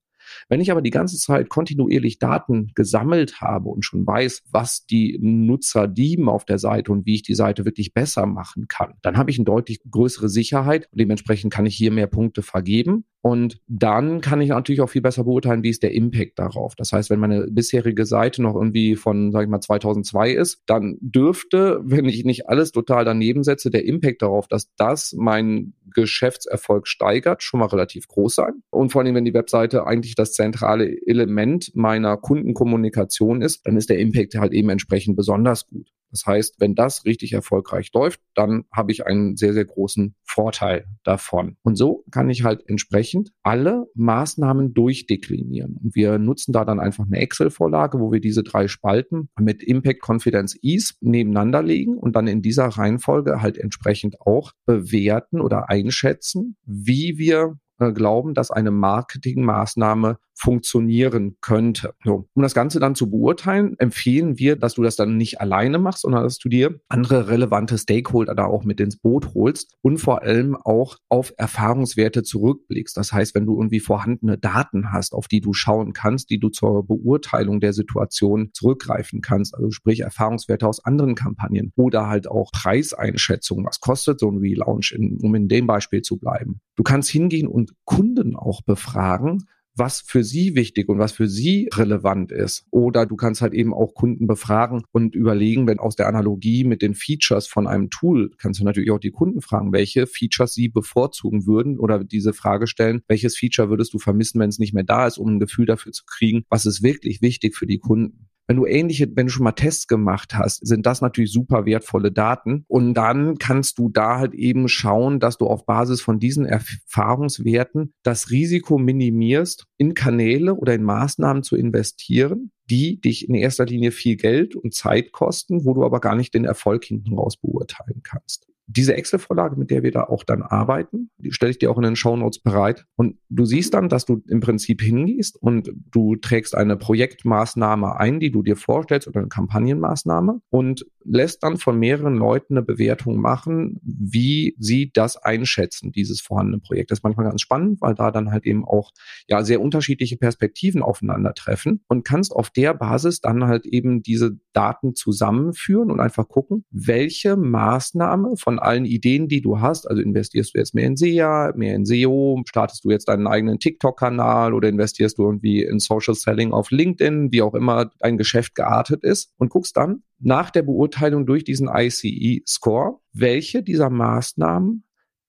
Wenn 0.48 0.60
ich 0.60 0.70
aber 0.70 0.82
die 0.82 0.90
ganze 0.90 1.16
Zeit 1.16 1.48
kontinuierlich 1.48 2.18
Daten 2.18 2.72
gesammelt 2.74 3.40
habe 3.40 3.68
und 3.68 3.84
schon 3.84 4.06
weiß, 4.06 4.42
was 4.50 4.86
die 4.86 5.18
Nutzer 5.20 5.86
lieben 5.86 6.28
auf 6.28 6.44
der 6.44 6.58
Seite 6.58 6.92
und 6.92 7.06
wie 7.06 7.14
ich 7.14 7.22
die 7.22 7.34
Seite 7.34 7.64
wirklich 7.64 7.94
besser 7.94 8.26
machen 8.26 8.68
kann, 8.68 8.94
dann 9.02 9.16
habe 9.16 9.30
ich 9.30 9.38
eine 9.38 9.44
deutlich 9.44 9.80
größere 9.90 10.28
Sicherheit 10.28 10.88
und 10.90 11.00
dementsprechend 11.00 11.52
kann 11.52 11.66
ich 11.66 11.76
hier 11.76 11.92
mehr 11.92 12.06
Punkte 12.06 12.42
vergeben. 12.42 13.04
Und 13.24 13.60
dann 13.68 14.20
kann 14.20 14.40
ich 14.40 14.48
natürlich 14.48 14.80
auch 14.80 14.90
viel 14.90 15.00
besser 15.00 15.22
beurteilen, 15.22 15.62
wie 15.62 15.70
ist 15.70 15.84
der 15.84 15.94
Impact 15.94 16.40
darauf. 16.40 16.74
Das 16.74 16.92
heißt, 16.92 17.08
wenn 17.08 17.20
meine 17.20 17.46
bisherige 17.48 18.04
Seite 18.04 18.42
noch 18.42 18.56
irgendwie 18.56 18.96
von, 18.96 19.30
sag 19.30 19.44
ich 19.44 19.48
mal, 19.48 19.60
2002 19.60 20.32
ist, 20.32 20.60
dann 20.66 20.96
dürfte, 21.00 21.80
wenn 21.84 22.06
ich 22.06 22.24
nicht 22.24 22.48
alles 22.48 22.72
total 22.72 23.04
daneben 23.04 23.44
setze, 23.44 23.70
der 23.70 23.84
Impact 23.84 24.22
darauf, 24.22 24.48
dass 24.48 24.74
das 24.74 25.12
meinen 25.16 25.74
Geschäftserfolg 25.94 26.88
steigert, 26.88 27.44
schon 27.44 27.60
mal 27.60 27.66
relativ 27.66 28.08
groß 28.08 28.34
sein. 28.34 28.62
Und 28.70 28.90
vor 28.90 29.02
allem, 29.02 29.14
wenn 29.14 29.24
die 29.24 29.34
Webseite 29.34 29.86
eigentlich 29.86 30.11
das 30.14 30.32
zentrale 30.32 30.96
Element 31.06 31.72
meiner 31.74 32.16
Kundenkommunikation 32.16 33.42
ist, 33.42 33.66
dann 33.66 33.76
ist 33.76 33.90
der 33.90 33.98
Impact 33.98 34.34
halt 34.34 34.52
eben 34.52 34.70
entsprechend 34.70 35.16
besonders 35.16 35.66
gut. 35.66 35.88
Das 36.12 36.26
heißt, 36.26 36.56
wenn 36.60 36.74
das 36.74 37.04
richtig 37.06 37.32
erfolgreich 37.32 37.90
läuft, 37.94 38.20
dann 38.34 38.64
habe 38.70 38.92
ich 38.92 39.06
einen 39.06 39.36
sehr, 39.36 39.54
sehr 39.54 39.64
großen 39.64 40.14
Vorteil 40.22 40.84
davon. 41.04 41.56
Und 41.62 41.76
so 41.76 42.04
kann 42.10 42.28
ich 42.28 42.44
halt 42.44 42.62
entsprechend 42.68 43.32
alle 43.42 43.86
Maßnahmen 43.94 44.74
durchdeklinieren. 44.74 45.78
Und 45.82 45.96
wir 45.96 46.18
nutzen 46.18 46.52
da 46.52 46.66
dann 46.66 46.80
einfach 46.80 47.06
eine 47.06 47.16
Excel-Vorlage, 47.16 47.98
wo 47.98 48.12
wir 48.12 48.20
diese 48.20 48.42
drei 48.42 48.68
Spalten 48.68 49.30
mit 49.40 49.62
Impact, 49.62 50.06
Confidence, 50.06 50.58
Ease 50.62 50.94
nebeneinander 51.00 51.62
legen 51.62 51.96
und 51.96 52.14
dann 52.14 52.26
in 52.26 52.42
dieser 52.42 52.66
Reihenfolge 52.66 53.40
halt 53.40 53.56
entsprechend 53.56 54.20
auch 54.20 54.52
bewerten 54.66 55.40
oder 55.40 55.70
einschätzen, 55.70 56.56
wie 56.66 57.16
wir 57.16 57.58
glauben, 57.90 58.34
dass 58.34 58.52
eine 58.52 58.70
Marketingmaßnahme 58.70 60.18
funktionieren 60.34 61.36
könnte. 61.40 61.94
So. 62.04 62.28
Um 62.34 62.42
das 62.42 62.54
Ganze 62.54 62.80
dann 62.80 62.94
zu 62.94 63.10
beurteilen, 63.10 63.78
empfehlen 63.78 64.38
wir, 64.38 64.56
dass 64.56 64.74
du 64.74 64.82
das 64.82 64.96
dann 64.96 65.16
nicht 65.16 65.40
alleine 65.40 65.78
machst, 65.78 66.02
sondern 66.02 66.24
dass 66.24 66.38
du 66.38 66.48
dir 66.48 66.80
andere 66.88 67.28
relevante 67.28 67.78
Stakeholder 67.78 68.34
da 68.34 68.44
auch 68.46 68.64
mit 68.64 68.80
ins 68.80 68.96
Boot 68.96 69.34
holst 69.34 69.74
und 69.82 69.98
vor 69.98 70.22
allem 70.22 70.56
auch 70.56 70.96
auf 71.08 71.32
Erfahrungswerte 71.36 72.22
zurückblickst. 72.22 72.96
Das 72.96 73.12
heißt, 73.12 73.34
wenn 73.34 73.46
du 73.46 73.56
irgendwie 73.56 73.80
vorhandene 73.80 74.38
Daten 74.38 74.92
hast, 74.92 75.12
auf 75.12 75.28
die 75.28 75.40
du 75.40 75.52
schauen 75.52 75.92
kannst, 75.92 76.30
die 76.30 76.40
du 76.40 76.48
zur 76.48 76.86
Beurteilung 76.86 77.60
der 77.60 77.72
Situation 77.72 78.50
zurückgreifen 78.52 79.20
kannst, 79.20 79.54
also 79.54 79.70
sprich 79.70 80.00
Erfahrungswerte 80.00 80.66
aus 80.66 80.84
anderen 80.84 81.14
Kampagnen 81.14 81.72
oder 81.76 82.08
halt 82.08 82.28
auch 82.28 82.50
Preiseinschätzungen. 82.52 83.66
Was 83.66 83.80
kostet 83.80 84.20
so 84.20 84.30
ein 84.30 84.38
Relaunch, 84.38 84.92
in, 84.92 85.18
um 85.20 85.34
in 85.34 85.48
dem 85.48 85.66
Beispiel 85.66 86.02
zu 86.02 86.18
bleiben? 86.18 86.60
Du 86.76 86.82
kannst 86.82 87.10
hingehen 87.10 87.48
und 87.48 87.72
Kunden 87.84 88.36
auch 88.36 88.62
befragen, 88.62 89.46
was 89.74 90.00
für 90.00 90.24
sie 90.24 90.54
wichtig 90.54 90.88
und 90.88 90.98
was 90.98 91.12
für 91.12 91.28
sie 91.28 91.68
relevant 91.72 92.32
ist. 92.32 92.66
Oder 92.70 93.06
du 93.06 93.16
kannst 93.16 93.40
halt 93.40 93.54
eben 93.54 93.72
auch 93.72 93.94
Kunden 93.94 94.26
befragen 94.26 94.82
und 94.92 95.14
überlegen, 95.14 95.66
wenn 95.66 95.78
aus 95.78 95.96
der 95.96 96.08
Analogie 96.08 96.64
mit 96.64 96.82
den 96.82 96.94
Features 96.94 97.46
von 97.46 97.66
einem 97.66 97.90
Tool, 97.90 98.30
kannst 98.38 98.60
du 98.60 98.64
natürlich 98.64 98.90
auch 98.90 98.98
die 98.98 99.10
Kunden 99.10 99.40
fragen, 99.40 99.72
welche 99.72 100.06
Features 100.06 100.54
sie 100.54 100.68
bevorzugen 100.68 101.46
würden 101.46 101.78
oder 101.78 102.04
diese 102.04 102.32
Frage 102.32 102.66
stellen, 102.66 103.02
welches 103.08 103.36
Feature 103.36 103.70
würdest 103.70 103.94
du 103.94 103.98
vermissen, 103.98 104.40
wenn 104.40 104.50
es 104.50 104.58
nicht 104.58 104.74
mehr 104.74 104.84
da 104.84 105.06
ist, 105.06 105.18
um 105.18 105.36
ein 105.36 105.40
Gefühl 105.40 105.66
dafür 105.66 105.92
zu 105.92 106.04
kriegen, 106.06 106.44
was 106.48 106.66
ist 106.66 106.82
wirklich 106.82 107.22
wichtig 107.22 107.56
für 107.56 107.66
die 107.66 107.78
Kunden. 107.78 108.28
Wenn 108.46 108.56
du 108.56 108.66
ähnliche, 108.66 109.08
wenn 109.14 109.26
du 109.26 109.32
schon 109.32 109.44
mal 109.44 109.52
Tests 109.52 109.86
gemacht 109.86 110.34
hast, 110.34 110.66
sind 110.66 110.84
das 110.86 111.00
natürlich 111.00 111.32
super 111.32 111.64
wertvolle 111.64 112.12
Daten. 112.12 112.64
Und 112.68 112.94
dann 112.94 113.38
kannst 113.38 113.78
du 113.78 113.88
da 113.88 114.18
halt 114.18 114.34
eben 114.34 114.68
schauen, 114.68 115.20
dass 115.20 115.38
du 115.38 115.46
auf 115.46 115.64
Basis 115.64 116.00
von 116.00 116.18
diesen 116.18 116.44
Erfahrungswerten 116.44 117.94
das 118.02 118.30
Risiko 118.30 118.78
minimierst, 118.78 119.66
in 119.78 119.94
Kanäle 119.94 120.54
oder 120.54 120.74
in 120.74 120.82
Maßnahmen 120.82 121.42
zu 121.42 121.56
investieren, 121.56 122.50
die 122.68 123.00
dich 123.00 123.28
in 123.28 123.34
erster 123.34 123.66
Linie 123.66 123.90
viel 123.90 124.16
Geld 124.16 124.54
und 124.54 124.74
Zeit 124.74 125.12
kosten, 125.12 125.64
wo 125.64 125.74
du 125.74 125.84
aber 125.84 126.00
gar 126.00 126.16
nicht 126.16 126.34
den 126.34 126.44
Erfolg 126.44 126.84
hinten 126.84 127.14
raus 127.14 127.36
beurteilen 127.36 128.02
kannst 128.02 128.51
diese 128.72 128.94
Excel-Vorlage, 128.96 129.56
mit 129.56 129.70
der 129.70 129.82
wir 129.82 129.92
da 129.92 130.04
auch 130.04 130.24
dann 130.24 130.42
arbeiten, 130.42 131.10
die 131.18 131.32
stelle 131.32 131.50
ich 131.50 131.58
dir 131.58 131.70
auch 131.70 131.76
in 131.76 131.84
den 131.84 131.96
Show 131.96 132.16
Notes 132.16 132.40
bereit. 132.40 132.86
Und 132.96 133.18
du 133.28 133.44
siehst 133.44 133.74
dann, 133.74 133.88
dass 133.88 134.04
du 134.04 134.22
im 134.28 134.40
Prinzip 134.40 134.80
hingehst 134.80 135.40
und 135.40 135.70
du 135.90 136.16
trägst 136.16 136.54
eine 136.54 136.76
Projektmaßnahme 136.76 137.96
ein, 137.96 138.20
die 138.20 138.30
du 138.30 138.42
dir 138.42 138.56
vorstellst 138.56 139.08
oder 139.08 139.20
eine 139.20 139.28
Kampagnenmaßnahme 139.28 140.40
und 140.50 140.86
lässt 141.04 141.42
dann 141.42 141.56
von 141.56 141.78
mehreren 141.78 142.14
Leuten 142.14 142.56
eine 142.56 142.64
Bewertung 142.64 143.20
machen, 143.20 143.80
wie 143.82 144.54
sie 144.58 144.90
das 144.92 145.16
einschätzen, 145.16 145.92
dieses 145.92 146.20
vorhandene 146.20 146.60
Projekt. 146.60 146.90
Das 146.90 147.00
ist 147.00 147.04
manchmal 147.04 147.26
ganz 147.26 147.40
spannend, 147.40 147.80
weil 147.80 147.94
da 147.94 148.10
dann 148.10 148.30
halt 148.30 148.46
eben 148.46 148.64
auch 148.64 148.92
ja 149.28 149.42
sehr 149.42 149.60
unterschiedliche 149.60 150.16
Perspektiven 150.16 150.82
aufeinandertreffen 150.82 151.82
und 151.88 152.04
kannst 152.04 152.32
auf 152.32 152.50
der 152.50 152.74
Basis 152.74 153.20
dann 153.20 153.44
halt 153.44 153.66
eben 153.66 154.02
diese 154.02 154.38
Daten 154.52 154.94
zusammenführen 154.94 155.90
und 155.90 156.00
einfach 156.00 156.28
gucken, 156.28 156.64
welche 156.70 157.36
Maßnahme 157.36 158.36
von 158.36 158.58
allen 158.62 158.84
Ideen, 158.84 159.28
die 159.28 159.40
du 159.40 159.60
hast, 159.60 159.88
also 159.88 160.00
investierst 160.02 160.54
du 160.54 160.58
jetzt 160.58 160.74
mehr 160.74 160.86
in 160.86 160.96
SEA, 160.96 161.52
mehr 161.56 161.74
in 161.74 161.84
SEO, 161.84 162.42
startest 162.46 162.84
du 162.84 162.90
jetzt 162.90 163.08
deinen 163.08 163.26
eigenen 163.26 163.58
TikTok-Kanal 163.58 164.54
oder 164.54 164.68
investierst 164.68 165.18
du 165.18 165.24
irgendwie 165.24 165.62
in 165.62 165.78
Social 165.78 166.14
Selling 166.14 166.52
auf 166.52 166.70
LinkedIn, 166.70 167.32
wie 167.32 167.42
auch 167.42 167.54
immer 167.54 167.90
dein 167.98 168.18
Geschäft 168.18 168.54
geartet 168.54 169.04
ist 169.04 169.32
und 169.38 169.50
guckst 169.50 169.76
dann, 169.76 170.02
nach 170.18 170.50
der 170.50 170.62
Beurteilung 170.62 171.26
durch 171.26 171.44
diesen 171.44 171.68
ICE-Score, 171.68 172.98
welche 173.12 173.62
dieser 173.62 173.90
Maßnahmen 173.90 174.84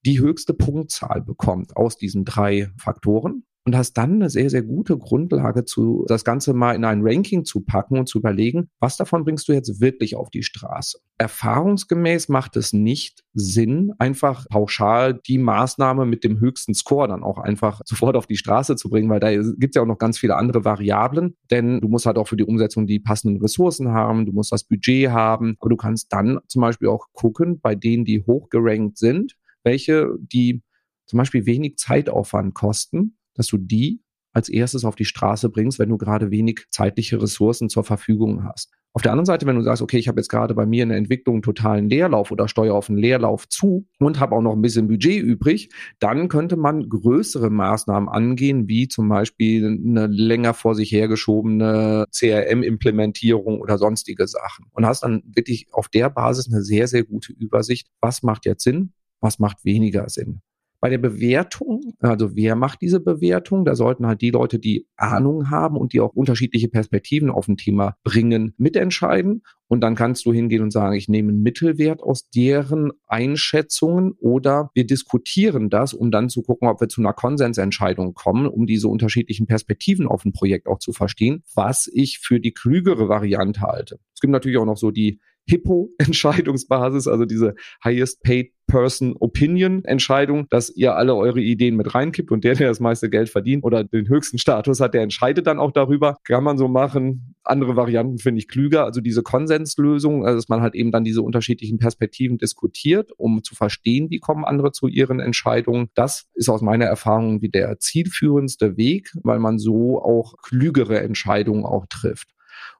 die 0.05 0.19
höchste 0.19 0.53
Punktzahl 0.53 1.21
bekommt 1.21 1.75
aus 1.77 1.97
diesen 1.97 2.25
drei 2.25 2.69
Faktoren 2.77 3.43
und 3.65 3.77
hast 3.77 3.93
dann 3.93 4.15
eine 4.15 4.29
sehr, 4.29 4.49
sehr 4.49 4.61
gute 4.61 4.97
Grundlage 4.97 5.63
zu, 5.63 6.05
das 6.07 6.25
Ganze 6.25 6.53
mal 6.53 6.75
in 6.75 6.83
ein 6.83 7.01
Ranking 7.01 7.45
zu 7.45 7.61
packen 7.61 7.97
und 7.97 8.09
zu 8.09 8.19
überlegen, 8.19 8.69
was 8.79 8.97
davon 8.97 9.23
bringst 9.23 9.47
du 9.47 9.53
jetzt 9.53 9.79
wirklich 9.79 10.15
auf 10.15 10.29
die 10.29 10.43
Straße. 10.43 10.99
Erfahrungsgemäß 11.17 12.27
macht 12.27 12.57
es 12.57 12.73
nicht 12.73 13.23
Sinn, 13.33 13.93
einfach 13.99 14.45
pauschal 14.49 15.19
die 15.25 15.37
Maßnahme 15.37 16.05
mit 16.05 16.25
dem 16.25 16.39
höchsten 16.39 16.73
Score 16.73 17.07
dann 17.07 17.23
auch 17.23 17.37
einfach 17.37 17.81
sofort 17.85 18.17
auf 18.17 18.27
die 18.27 18.35
Straße 18.35 18.75
zu 18.75 18.89
bringen, 18.89 19.09
weil 19.09 19.21
da 19.21 19.31
gibt 19.31 19.69
es 19.69 19.75
ja 19.75 19.81
auch 19.81 19.87
noch 19.87 19.97
ganz 19.97 20.17
viele 20.17 20.35
andere 20.35 20.65
Variablen, 20.65 21.37
denn 21.49 21.79
du 21.79 21.87
musst 21.87 22.05
halt 22.05 22.17
auch 22.17 22.27
für 22.27 22.37
die 22.37 22.45
Umsetzung 22.45 22.85
die 22.85 22.99
passenden 22.99 23.41
Ressourcen 23.41 23.89
haben, 23.89 24.25
du 24.25 24.33
musst 24.33 24.51
das 24.51 24.65
Budget 24.65 25.09
haben, 25.09 25.55
aber 25.59 25.69
du 25.69 25.77
kannst 25.77 26.11
dann 26.11 26.39
zum 26.47 26.61
Beispiel 26.61 26.89
auch 26.89 27.07
gucken, 27.13 27.61
bei 27.61 27.75
denen, 27.75 28.03
die 28.03 28.23
hochgerankt 28.25 28.97
sind, 28.97 29.37
welche 29.63 30.09
die 30.19 30.61
zum 31.05 31.17
Beispiel 31.17 31.45
wenig 31.45 31.77
Zeitaufwand 31.77 32.53
kosten 32.53 33.17
dass 33.33 33.47
du 33.47 33.57
die 33.57 34.01
als 34.33 34.49
erstes 34.49 34.83
auf 34.83 34.95
die 34.95 35.05
Straße 35.05 35.49
bringst, 35.49 35.79
wenn 35.79 35.89
du 35.89 35.97
gerade 35.97 36.31
wenig 36.31 36.65
zeitliche 36.71 37.21
Ressourcen 37.21 37.69
zur 37.69 37.83
Verfügung 37.83 38.43
hast. 38.43 38.71
Auf 38.95 39.01
der 39.01 39.11
anderen 39.11 39.25
Seite, 39.25 39.47
wenn 39.47 39.55
du 39.55 39.63
sagst, 39.63 39.81
okay, 39.81 39.97
ich 39.97 40.07
habe 40.07 40.19
jetzt 40.19 40.29
gerade 40.29 40.53
bei 40.53 40.67
mir 40.67 40.83
in 40.83 40.89
der 40.89 40.99
Entwicklung 40.99 41.37
einen 41.37 41.41
totalen 41.41 41.89
Leerlauf 41.89 42.29
oder 42.29 42.47
steuere 42.47 42.75
auf 42.75 42.89
einen 42.89 42.99
Leerlauf 42.99 43.49
zu 43.49 43.87
und 43.97 44.19
habe 44.19 44.35
auch 44.35 44.41
noch 44.41 44.53
ein 44.53 44.61
bisschen 44.61 44.87
Budget 44.87 45.19
übrig, 45.23 45.69
dann 45.97 46.27
könnte 46.27 46.57
man 46.57 46.87
größere 46.89 47.49
Maßnahmen 47.49 48.07
angehen, 48.07 48.67
wie 48.67 48.87
zum 48.87 49.09
Beispiel 49.09 49.65
eine 49.65 50.05
länger 50.05 50.53
vor 50.53 50.75
sich 50.75 50.91
hergeschobene 50.91 52.05
CRM-Implementierung 52.11 53.61
oder 53.61 53.79
sonstige 53.79 54.27
Sachen. 54.27 54.67
Und 54.71 54.85
hast 54.85 55.01
dann 55.01 55.23
wirklich 55.25 55.67
auf 55.71 55.87
der 55.87 56.11
Basis 56.11 56.53
eine 56.53 56.61
sehr, 56.61 56.87
sehr 56.87 57.03
gute 57.03 57.33
Übersicht, 57.33 57.87
was 57.99 58.21
macht 58.21 58.45
jetzt 58.45 58.63
Sinn, 58.63 58.93
was 59.21 59.39
macht 59.39 59.65
weniger 59.65 60.07
Sinn. 60.07 60.41
Bei 60.83 60.89
der 60.89 60.97
Bewertung, 60.97 61.93
also 62.01 62.35
wer 62.35 62.57
macht 62.57 62.81
diese 62.81 62.99
Bewertung? 62.99 63.63
Da 63.63 63.73
sollten 63.73 64.05
halt 64.05 64.19
die 64.19 64.31
Leute, 64.31 64.59
die 64.59 64.85
Ahnung 64.97 65.49
haben 65.49 65.77
und 65.77 65.93
die 65.93 66.01
auch 66.01 66.11
unterschiedliche 66.13 66.67
Perspektiven 66.67 67.29
auf 67.29 67.47
ein 67.47 67.55
Thema 67.55 67.95
bringen, 68.03 68.53
mitentscheiden. 68.57 69.43
Und 69.69 69.79
dann 69.79 69.95
kannst 69.95 70.25
du 70.25 70.33
hingehen 70.33 70.61
und 70.61 70.71
sagen, 70.71 70.93
ich 70.97 71.07
nehme 71.07 71.29
einen 71.29 71.41
Mittelwert 71.41 72.03
aus 72.03 72.29
deren 72.31 72.91
Einschätzungen 73.07 74.11
oder 74.19 74.71
wir 74.73 74.85
diskutieren 74.85 75.69
das, 75.69 75.93
um 75.93 76.11
dann 76.11 76.27
zu 76.27 76.41
gucken, 76.41 76.67
ob 76.67 76.81
wir 76.81 76.89
zu 76.89 76.99
einer 76.99 77.13
Konsensentscheidung 77.13 78.13
kommen, 78.13 78.45
um 78.45 78.65
diese 78.65 78.89
unterschiedlichen 78.89 79.47
Perspektiven 79.47 80.05
auf 80.05 80.25
ein 80.25 80.33
Projekt 80.33 80.67
auch 80.67 80.79
zu 80.79 80.91
verstehen, 80.91 81.45
was 81.55 81.89
ich 81.93 82.19
für 82.19 82.41
die 82.41 82.51
klügere 82.51 83.07
Variante 83.07 83.61
halte. 83.61 83.99
Es 84.13 84.19
gibt 84.19 84.33
natürlich 84.33 84.57
auch 84.57 84.65
noch 84.65 84.75
so 84.75 84.91
die 84.91 85.21
Hippo-Entscheidungsbasis, 85.45 87.07
also 87.07 87.25
diese 87.25 87.55
Highest 87.83 88.23
Paid 88.23 88.51
Person 88.73 89.15
Opinion 89.19 89.85
Entscheidung, 89.85 90.47
dass 90.49 90.71
ihr 90.75 90.95
alle 90.95 91.15
eure 91.15 91.39
Ideen 91.39 91.75
mit 91.75 91.93
reinkippt 91.93 92.31
und 92.31 92.43
der, 92.43 92.55
der 92.55 92.69
das 92.69 92.79
meiste 92.79 93.07
Geld 93.07 93.29
verdient 93.29 93.63
oder 93.63 93.83
den 93.83 94.09
höchsten 94.09 94.39
Status 94.39 94.79
hat, 94.79 94.95
der 94.95 95.03
entscheidet 95.03 95.45
dann 95.45 95.59
auch 95.59 95.71
darüber. 95.71 96.17
Kann 96.23 96.43
man 96.43 96.57
so 96.57 96.67
machen. 96.67 97.35
Andere 97.43 97.75
Varianten 97.75 98.17
finde 98.17 98.39
ich 98.39 98.47
klüger. 98.47 98.83
Also 98.83 98.99
diese 98.99 99.21
Konsenslösung, 99.21 100.25
also 100.25 100.39
dass 100.39 100.49
man 100.49 100.61
halt 100.61 100.73
eben 100.73 100.91
dann 100.91 101.03
diese 101.03 101.21
unterschiedlichen 101.21 101.77
Perspektiven 101.77 102.39
diskutiert, 102.39 103.11
um 103.15 103.43
zu 103.43 103.53
verstehen, 103.53 104.09
wie 104.09 104.17
kommen 104.17 104.43
andere 104.43 104.71
zu 104.71 104.87
ihren 104.87 105.19
Entscheidungen. 105.19 105.89
Das 105.93 106.25
ist 106.33 106.49
aus 106.49 106.63
meiner 106.63 106.85
Erfahrung 106.85 107.43
wie 107.43 107.49
der 107.49 107.77
zielführendste 107.77 108.75
Weg, 108.75 109.11
weil 109.21 109.37
man 109.37 109.59
so 109.59 110.01
auch 110.01 110.33
klügere 110.41 110.99
Entscheidungen 110.99 111.63
auch 111.63 111.85
trifft 111.85 112.29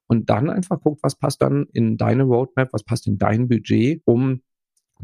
und 0.08 0.32
dann 0.32 0.50
einfach 0.50 0.82
guckt, 0.82 1.04
was 1.04 1.14
passt 1.16 1.44
dann 1.44 1.68
in 1.72 1.98
deine 1.98 2.24
Roadmap, 2.24 2.70
was 2.72 2.84
passt 2.84 3.06
in 3.06 3.20
dein 3.20 3.48
Budget, 3.48 4.02
um 4.06 4.42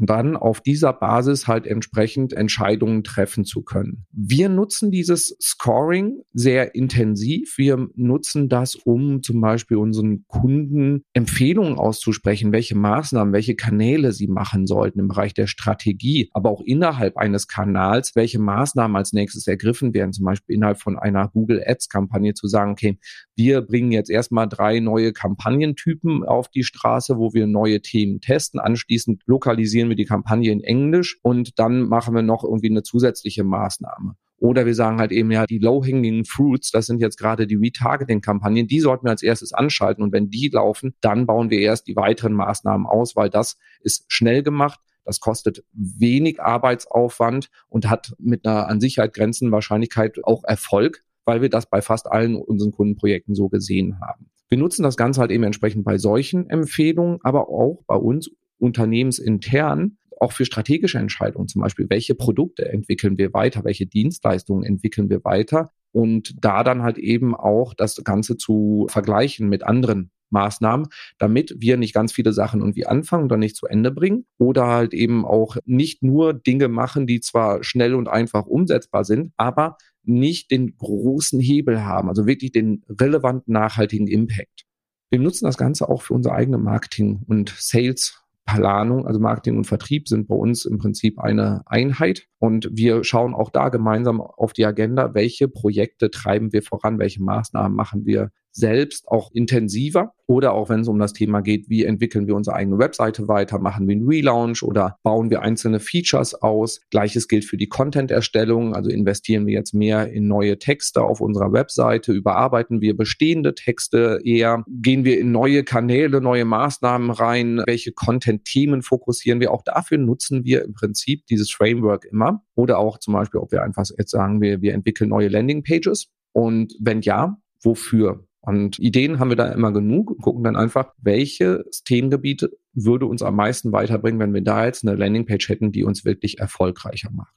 und 0.00 0.08
dann 0.08 0.36
auf 0.36 0.60
dieser 0.62 0.92
Basis 0.94 1.46
halt 1.46 1.66
entsprechend 1.66 2.32
Entscheidungen 2.32 3.04
treffen 3.04 3.44
zu 3.44 3.62
können. 3.62 4.06
Wir 4.12 4.48
nutzen 4.48 4.90
dieses 4.90 5.36
Scoring 5.40 6.22
sehr 6.32 6.74
intensiv. 6.74 7.58
Wir 7.58 7.88
nutzen 7.94 8.48
das, 8.48 8.74
um 8.74 9.22
zum 9.22 9.40
Beispiel 9.40 9.76
unseren 9.76 10.24
Kunden 10.26 11.04
Empfehlungen 11.12 11.78
auszusprechen, 11.78 12.50
welche 12.52 12.76
Maßnahmen, 12.76 13.34
welche 13.34 13.56
Kanäle 13.56 14.12
sie 14.12 14.26
machen 14.26 14.66
sollten 14.66 15.00
im 15.00 15.08
Bereich 15.08 15.34
der 15.34 15.46
Strategie, 15.46 16.30
aber 16.32 16.50
auch 16.50 16.62
innerhalb 16.62 17.18
eines 17.18 17.46
Kanals, 17.46 18.16
welche 18.16 18.38
Maßnahmen 18.38 18.96
als 18.96 19.12
nächstes 19.12 19.46
ergriffen 19.46 19.92
werden, 19.92 20.14
zum 20.14 20.24
Beispiel 20.24 20.56
innerhalb 20.56 20.80
von 20.80 20.98
einer 20.98 21.28
Google 21.28 21.62
Ads 21.64 21.90
Kampagne 21.90 22.32
zu 22.32 22.48
sagen, 22.48 22.72
okay, 22.72 22.98
wir 23.40 23.62
bringen 23.62 23.90
jetzt 23.90 24.10
erstmal 24.10 24.46
drei 24.46 24.80
neue 24.80 25.14
Kampagnentypen 25.14 26.24
auf 26.24 26.48
die 26.48 26.62
Straße, 26.62 27.16
wo 27.16 27.32
wir 27.32 27.46
neue 27.46 27.80
Themen 27.80 28.20
testen. 28.20 28.60
Anschließend 28.60 29.22
lokalisieren 29.24 29.88
wir 29.88 29.96
die 29.96 30.04
Kampagne 30.04 30.52
in 30.52 30.62
Englisch 30.62 31.18
und 31.22 31.58
dann 31.58 31.88
machen 31.88 32.14
wir 32.14 32.20
noch 32.20 32.44
irgendwie 32.44 32.68
eine 32.68 32.82
zusätzliche 32.82 33.42
Maßnahme. 33.42 34.16
Oder 34.36 34.66
wir 34.66 34.74
sagen 34.74 34.98
halt 34.98 35.10
eben 35.10 35.30
ja, 35.30 35.46
die 35.46 35.58
low-hanging 35.58 36.26
fruits, 36.26 36.70
das 36.70 36.84
sind 36.84 37.00
jetzt 37.00 37.18
gerade 37.18 37.46
die 37.46 37.56
Retargeting-Kampagnen, 37.56 38.66
die 38.66 38.80
sollten 38.80 39.06
wir 39.06 39.10
als 39.10 39.22
erstes 39.22 39.54
anschalten. 39.54 40.02
Und 40.02 40.12
wenn 40.12 40.28
die 40.28 40.50
laufen, 40.52 40.94
dann 41.00 41.26
bauen 41.26 41.48
wir 41.48 41.60
erst 41.60 41.86
die 41.86 41.96
weiteren 41.96 42.34
Maßnahmen 42.34 42.86
aus, 42.86 43.16
weil 43.16 43.30
das 43.30 43.56
ist 43.80 44.04
schnell 44.08 44.42
gemacht. 44.42 44.80
Das 45.06 45.20
kostet 45.20 45.64
wenig 45.72 46.42
Arbeitsaufwand 46.42 47.48
und 47.70 47.88
hat 47.88 48.14
mit 48.18 48.46
einer 48.46 48.68
an 48.68 48.80
Sicherheit 48.80 49.14
grenzenden 49.14 49.52
Wahrscheinlichkeit 49.52 50.22
auch 50.24 50.44
Erfolg, 50.44 51.04
weil 51.30 51.42
wir 51.42 51.48
das 51.48 51.70
bei 51.70 51.80
fast 51.80 52.10
allen 52.10 52.34
unseren 52.34 52.72
Kundenprojekten 52.72 53.36
so 53.36 53.48
gesehen 53.48 54.00
haben. 54.00 54.26
Wir 54.48 54.58
nutzen 54.58 54.82
das 54.82 54.96
Ganze 54.96 55.20
halt 55.20 55.30
eben 55.30 55.44
entsprechend 55.44 55.84
bei 55.84 55.96
solchen 55.96 56.50
Empfehlungen, 56.50 57.20
aber 57.22 57.48
auch 57.48 57.84
bei 57.86 57.94
uns 57.94 58.32
unternehmensintern 58.58 59.96
auch 60.18 60.32
für 60.32 60.44
strategische 60.44 60.98
Entscheidungen, 60.98 61.46
zum 61.46 61.62
Beispiel, 61.62 61.86
welche 61.88 62.16
Produkte 62.16 62.68
entwickeln 62.68 63.16
wir 63.16 63.32
weiter, 63.32 63.62
welche 63.62 63.86
Dienstleistungen 63.86 64.64
entwickeln 64.64 65.08
wir 65.08 65.22
weiter 65.22 65.70
und 65.92 66.34
da 66.44 66.64
dann 66.64 66.82
halt 66.82 66.98
eben 66.98 67.34
auch 67.34 67.74
das 67.74 67.96
Ganze 68.04 68.36
zu 68.36 68.86
vergleichen 68.90 69.48
mit 69.48 69.62
anderen 69.62 70.10
Maßnahmen, 70.30 70.88
damit 71.18 71.54
wir 71.58 71.76
nicht 71.76 71.92
ganz 71.92 72.12
viele 72.12 72.32
Sachen 72.32 72.60
irgendwie 72.60 72.86
anfangen 72.86 73.24
oder 73.24 73.36
nicht 73.36 73.56
zu 73.56 73.66
Ende 73.66 73.90
bringen 73.90 74.26
oder 74.38 74.66
halt 74.66 74.94
eben 74.94 75.24
auch 75.26 75.56
nicht 75.64 76.02
nur 76.02 76.32
Dinge 76.34 76.68
machen, 76.68 77.06
die 77.06 77.20
zwar 77.20 77.62
schnell 77.64 77.94
und 77.94 78.08
einfach 78.08 78.46
umsetzbar 78.46 79.04
sind, 79.04 79.32
aber 79.36 79.76
nicht 80.02 80.50
den 80.50 80.76
großen 80.76 81.40
Hebel 81.40 81.84
haben, 81.84 82.08
also 82.08 82.26
wirklich 82.26 82.52
den 82.52 82.84
relevanten 82.88 83.52
nachhaltigen 83.52 84.06
Impact. 84.06 84.64
Wir 85.10 85.18
nutzen 85.18 85.44
das 85.44 85.58
Ganze 85.58 85.88
auch 85.88 86.02
für 86.02 86.14
unser 86.14 86.32
eigene 86.32 86.58
Marketing 86.58 87.22
und 87.26 87.54
Sales 87.58 88.22
Planung, 88.56 89.06
also 89.06 89.20
Marketing 89.20 89.56
und 89.56 89.66
Vertrieb 89.66 90.08
sind 90.08 90.28
bei 90.28 90.34
uns 90.34 90.64
im 90.64 90.78
Prinzip 90.78 91.18
eine 91.18 91.62
Einheit. 91.66 92.26
Und 92.38 92.68
wir 92.72 93.04
schauen 93.04 93.34
auch 93.34 93.50
da 93.50 93.68
gemeinsam 93.68 94.20
auf 94.20 94.52
die 94.52 94.66
Agenda, 94.66 95.14
welche 95.14 95.48
Projekte 95.48 96.10
treiben 96.10 96.52
wir 96.52 96.62
voran, 96.62 96.98
welche 96.98 97.22
Maßnahmen 97.22 97.74
machen 97.74 98.04
wir 98.06 98.30
selbst 98.52 99.08
auch 99.08 99.30
intensiver. 99.32 100.12
Oder 100.26 100.52
auch 100.52 100.68
wenn 100.68 100.80
es 100.80 100.88
um 100.88 101.00
das 101.00 101.12
Thema 101.12 101.40
geht, 101.40 101.68
wie 101.68 101.84
entwickeln 101.84 102.28
wir 102.28 102.36
unsere 102.36 102.54
eigene 102.54 102.78
Webseite 102.78 103.26
weiter, 103.26 103.58
machen 103.58 103.88
wir 103.88 103.96
einen 103.96 104.06
Relaunch 104.06 104.62
oder 104.62 104.96
bauen 105.02 105.28
wir 105.28 105.42
einzelne 105.42 105.80
Features 105.80 106.34
aus. 106.40 106.80
Gleiches 106.90 107.26
gilt 107.26 107.44
für 107.44 107.56
die 107.56 107.68
Content-Erstellung, 107.68 108.76
also 108.76 108.90
investieren 108.90 109.46
wir 109.46 109.54
jetzt 109.54 109.74
mehr 109.74 110.12
in 110.12 110.28
neue 110.28 110.56
Texte 110.58 111.02
auf 111.02 111.20
unserer 111.20 111.52
Webseite, 111.52 112.12
überarbeiten 112.12 112.80
wir 112.80 112.96
bestehende 112.96 113.56
Texte 113.56 114.20
eher, 114.22 114.64
gehen 114.68 115.04
wir 115.04 115.18
in 115.18 115.32
neue 115.32 115.64
Kanäle, 115.64 116.20
neue 116.20 116.44
Maßnahmen 116.44 117.10
rein, 117.10 117.62
welche 117.66 117.90
Content-Themen 117.90 118.82
fokussieren 118.82 119.40
wir. 119.40 119.52
Auch 119.52 119.62
dafür 119.62 119.98
nutzen 119.98 120.44
wir 120.44 120.64
im 120.64 120.74
Prinzip 120.74 121.26
dieses 121.26 121.50
Framework 121.50 122.04
immer. 122.04 122.44
Oder 122.54 122.78
auch 122.78 122.98
zum 122.98 123.14
Beispiel, 123.14 123.40
ob 123.40 123.50
wir 123.50 123.62
einfach 123.62 123.84
jetzt 123.98 124.12
sagen, 124.12 124.40
wir, 124.40 124.62
wir 124.62 124.74
entwickeln 124.74 125.10
neue 125.10 125.28
Landing-Pages. 125.28 126.08
Und 126.32 126.76
wenn 126.80 127.00
ja, 127.00 127.36
wofür? 127.62 128.26
Und 128.42 128.78
Ideen 128.78 129.18
haben 129.18 129.28
wir 129.28 129.36
da 129.36 129.52
immer 129.52 129.72
genug 129.72 130.10
und 130.10 130.22
gucken 130.22 130.44
dann 130.44 130.56
einfach, 130.56 130.92
welches 130.98 131.82
Themengebiet 131.84 132.48
würde 132.72 133.06
uns 133.06 133.22
am 133.22 133.36
meisten 133.36 133.72
weiterbringen, 133.72 134.20
wenn 134.20 134.32
wir 134.32 134.42
da 134.42 134.64
jetzt 134.64 134.86
eine 134.86 134.96
Landingpage 134.96 135.48
hätten, 135.48 135.72
die 135.72 135.84
uns 135.84 136.04
wirklich 136.04 136.38
erfolgreicher 136.38 137.10
macht. 137.10 137.34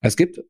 Es 0.00 0.16
gibt 0.16 0.40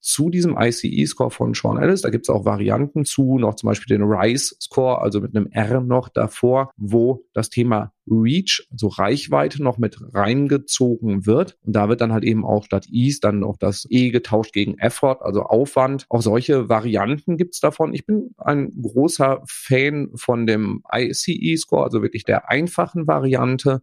zu 0.00 0.30
diesem 0.30 0.56
ICE-Score 0.58 1.30
von 1.30 1.54
Sean 1.54 1.78
Ellis, 1.78 2.02
da 2.02 2.10
gibt 2.10 2.26
es 2.26 2.30
auch 2.30 2.44
Varianten 2.44 3.04
zu, 3.04 3.38
noch 3.38 3.54
zum 3.54 3.68
Beispiel 3.68 3.96
den 3.96 4.06
RISE-Score, 4.06 5.00
also 5.00 5.20
mit 5.20 5.36
einem 5.36 5.48
R 5.50 5.80
noch 5.80 6.08
davor, 6.08 6.72
wo 6.76 7.24
das 7.32 7.50
Thema 7.50 7.92
Reach, 8.06 8.66
also 8.70 8.88
Reichweite 8.88 9.62
noch 9.62 9.78
mit 9.78 9.98
reingezogen 10.12 11.26
wird. 11.26 11.56
Und 11.62 11.74
da 11.74 11.88
wird 11.88 12.00
dann 12.00 12.12
halt 12.12 12.24
eben 12.24 12.44
auch 12.44 12.64
statt 12.64 12.86
Ease 12.90 13.20
dann 13.20 13.40
noch 13.40 13.56
das 13.56 13.86
E 13.90 14.10
getauscht 14.10 14.52
gegen 14.52 14.78
Effort, 14.78 15.18
also 15.22 15.42
Aufwand. 15.42 16.06
Auch 16.08 16.22
solche 16.22 16.68
Varianten 16.68 17.36
gibt's 17.36 17.60
davon. 17.60 17.94
Ich 17.94 18.06
bin 18.06 18.34
ein 18.36 18.70
großer 18.80 19.42
Fan 19.46 20.10
von 20.14 20.46
dem 20.46 20.82
ICE-Score, 20.92 21.84
also 21.84 22.02
wirklich 22.02 22.24
der 22.24 22.50
einfachen 22.50 23.06
Variante 23.06 23.82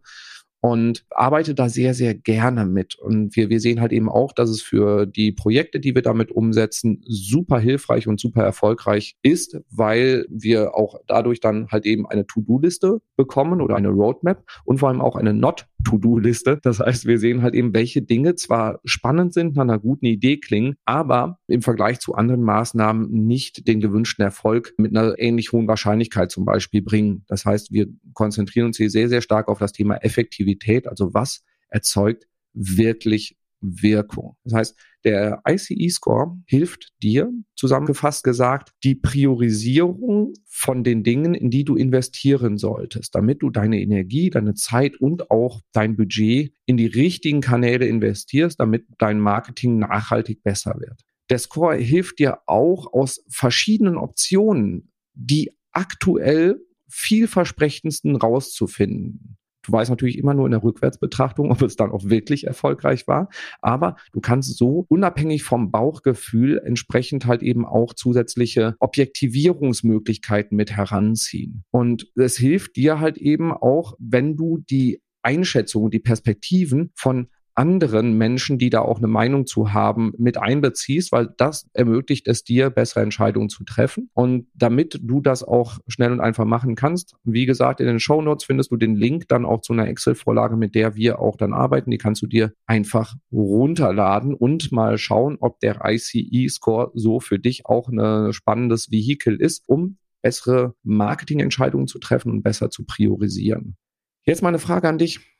und 0.62 1.04
arbeite 1.10 1.54
da 1.56 1.68
sehr, 1.68 1.92
sehr 1.92 2.14
gerne 2.14 2.64
mit. 2.64 2.94
Und 2.94 3.34
wir, 3.34 3.50
wir 3.50 3.58
sehen 3.58 3.80
halt 3.80 3.92
eben 3.92 4.08
auch, 4.08 4.32
dass 4.32 4.48
es 4.48 4.62
für 4.62 5.06
die 5.06 5.32
Projekte, 5.32 5.80
die 5.80 5.94
wir 5.94 6.02
damit 6.02 6.30
umsetzen, 6.30 7.02
super 7.04 7.58
hilfreich 7.58 8.06
und 8.06 8.20
super 8.20 8.44
erfolgreich 8.44 9.16
ist, 9.22 9.60
weil 9.70 10.24
wir 10.30 10.76
auch 10.76 11.00
dadurch 11.08 11.40
dann 11.40 11.66
halt 11.72 11.84
eben 11.84 12.06
eine 12.06 12.28
To-Do-Liste 12.28 13.02
bekommen 13.16 13.60
oder 13.60 13.74
eine 13.74 13.88
Roadmap 13.88 14.44
und 14.64 14.78
vor 14.78 14.88
allem 14.88 15.00
auch 15.00 15.16
eine 15.16 15.34
Not 15.34 15.66
To-Do-Liste. 15.84 16.58
Das 16.62 16.80
heißt, 16.80 17.06
wir 17.06 17.18
sehen 17.18 17.42
halt 17.42 17.54
eben, 17.54 17.74
welche 17.74 18.02
Dinge 18.02 18.34
zwar 18.34 18.80
spannend 18.84 19.34
sind, 19.34 19.56
nach 19.56 19.62
einer 19.62 19.78
guten 19.78 20.06
Idee 20.06 20.38
klingen, 20.38 20.74
aber 20.84 21.38
im 21.46 21.62
Vergleich 21.62 22.00
zu 22.00 22.14
anderen 22.14 22.42
Maßnahmen 22.42 23.10
nicht 23.10 23.66
den 23.66 23.80
gewünschten 23.80 24.24
Erfolg 24.24 24.74
mit 24.78 24.96
einer 24.96 25.18
ähnlich 25.18 25.52
hohen 25.52 25.68
Wahrscheinlichkeit 25.68 26.30
zum 26.30 26.44
Beispiel 26.44 26.82
bringen. 26.82 27.24
Das 27.28 27.44
heißt, 27.44 27.72
wir 27.72 27.88
konzentrieren 28.14 28.66
uns 28.66 28.76
hier 28.76 28.90
sehr, 28.90 29.08
sehr 29.08 29.22
stark 29.22 29.48
auf 29.48 29.58
das 29.58 29.72
Thema 29.72 29.96
Effektivität. 29.96 30.86
Also 30.86 31.14
was 31.14 31.42
erzeugt 31.68 32.26
wirklich 32.54 33.36
Wirkung. 33.62 34.36
Das 34.44 34.54
heißt, 34.54 34.78
der 35.04 35.40
ICE-Score 35.48 36.36
hilft 36.46 36.92
dir, 37.02 37.32
zusammengefasst 37.56 38.24
gesagt, 38.24 38.72
die 38.84 38.94
Priorisierung 38.94 40.34
von 40.46 40.84
den 40.84 41.02
Dingen, 41.02 41.34
in 41.34 41.50
die 41.50 41.64
du 41.64 41.76
investieren 41.76 42.58
solltest, 42.58 43.14
damit 43.14 43.42
du 43.42 43.50
deine 43.50 43.80
Energie, 43.80 44.30
deine 44.30 44.54
Zeit 44.54 44.96
und 44.96 45.30
auch 45.30 45.60
dein 45.72 45.96
Budget 45.96 46.52
in 46.66 46.76
die 46.76 46.86
richtigen 46.86 47.40
Kanäle 47.40 47.86
investierst, 47.86 48.60
damit 48.60 48.86
dein 48.98 49.18
Marketing 49.18 49.78
nachhaltig 49.78 50.42
besser 50.42 50.76
wird. 50.78 51.00
Der 51.30 51.38
Score 51.38 51.76
hilft 51.76 52.18
dir 52.18 52.40
auch 52.46 52.92
aus 52.92 53.24
verschiedenen 53.28 53.96
Optionen, 53.96 54.92
die 55.14 55.50
aktuell 55.72 56.60
vielversprechendsten 56.88 58.16
rauszufinden. 58.16 59.38
Du 59.62 59.72
weißt 59.72 59.90
natürlich 59.90 60.18
immer 60.18 60.34
nur 60.34 60.46
in 60.46 60.52
der 60.52 60.62
Rückwärtsbetrachtung, 60.62 61.50
ob 61.50 61.62
es 61.62 61.76
dann 61.76 61.92
auch 61.92 62.04
wirklich 62.04 62.46
erfolgreich 62.46 63.06
war. 63.06 63.28
Aber 63.60 63.96
du 64.12 64.20
kannst 64.20 64.56
so 64.56 64.86
unabhängig 64.88 65.44
vom 65.44 65.70
Bauchgefühl 65.70 66.60
entsprechend 66.64 67.26
halt 67.26 67.42
eben 67.42 67.64
auch 67.64 67.94
zusätzliche 67.94 68.74
Objektivierungsmöglichkeiten 68.80 70.56
mit 70.56 70.72
heranziehen. 70.72 71.64
Und 71.70 72.10
es 72.16 72.36
hilft 72.36 72.76
dir 72.76 73.00
halt 73.00 73.18
eben 73.18 73.52
auch, 73.52 73.94
wenn 73.98 74.36
du 74.36 74.58
die 74.58 75.00
Einschätzung, 75.22 75.90
die 75.90 76.00
Perspektiven 76.00 76.90
von 76.94 77.28
anderen 77.54 78.16
Menschen, 78.16 78.58
die 78.58 78.70
da 78.70 78.80
auch 78.80 78.98
eine 78.98 79.06
Meinung 79.06 79.46
zu 79.46 79.72
haben, 79.72 80.12
mit 80.18 80.38
einbeziehst, 80.38 81.12
weil 81.12 81.28
das 81.36 81.68
ermöglicht 81.72 82.28
es 82.28 82.44
dir, 82.44 82.70
bessere 82.70 83.02
Entscheidungen 83.02 83.48
zu 83.48 83.64
treffen. 83.64 84.10
Und 84.14 84.46
damit 84.54 85.00
du 85.02 85.20
das 85.20 85.42
auch 85.42 85.78
schnell 85.86 86.12
und 86.12 86.20
einfach 86.20 86.44
machen 86.44 86.74
kannst, 86.74 87.14
wie 87.24 87.46
gesagt, 87.46 87.80
in 87.80 87.86
den 87.86 88.00
Show 88.00 88.22
Notes 88.22 88.44
findest 88.44 88.70
du 88.70 88.76
den 88.76 88.96
Link 88.96 89.28
dann 89.28 89.44
auch 89.44 89.60
zu 89.60 89.72
einer 89.72 89.88
Excel-Vorlage, 89.88 90.56
mit 90.56 90.74
der 90.74 90.94
wir 90.94 91.18
auch 91.18 91.36
dann 91.36 91.52
arbeiten. 91.52 91.90
Die 91.90 91.98
kannst 91.98 92.22
du 92.22 92.26
dir 92.26 92.52
einfach 92.66 93.14
runterladen 93.30 94.34
und 94.34 94.72
mal 94.72 94.98
schauen, 94.98 95.36
ob 95.40 95.60
der 95.60 95.80
ICE-Score 95.84 96.90
so 96.94 97.20
für 97.20 97.38
dich 97.38 97.66
auch 97.66 97.88
ein 97.88 98.32
spannendes 98.32 98.90
Vehikel 98.90 99.36
ist, 99.36 99.62
um 99.66 99.98
bessere 100.22 100.74
Marketingentscheidungen 100.84 101.88
zu 101.88 101.98
treffen 101.98 102.30
und 102.30 102.42
besser 102.42 102.70
zu 102.70 102.84
priorisieren. 102.84 103.76
Jetzt 104.24 104.42
meine 104.42 104.60
Frage 104.60 104.88
an 104.88 104.98
dich. 104.98 105.31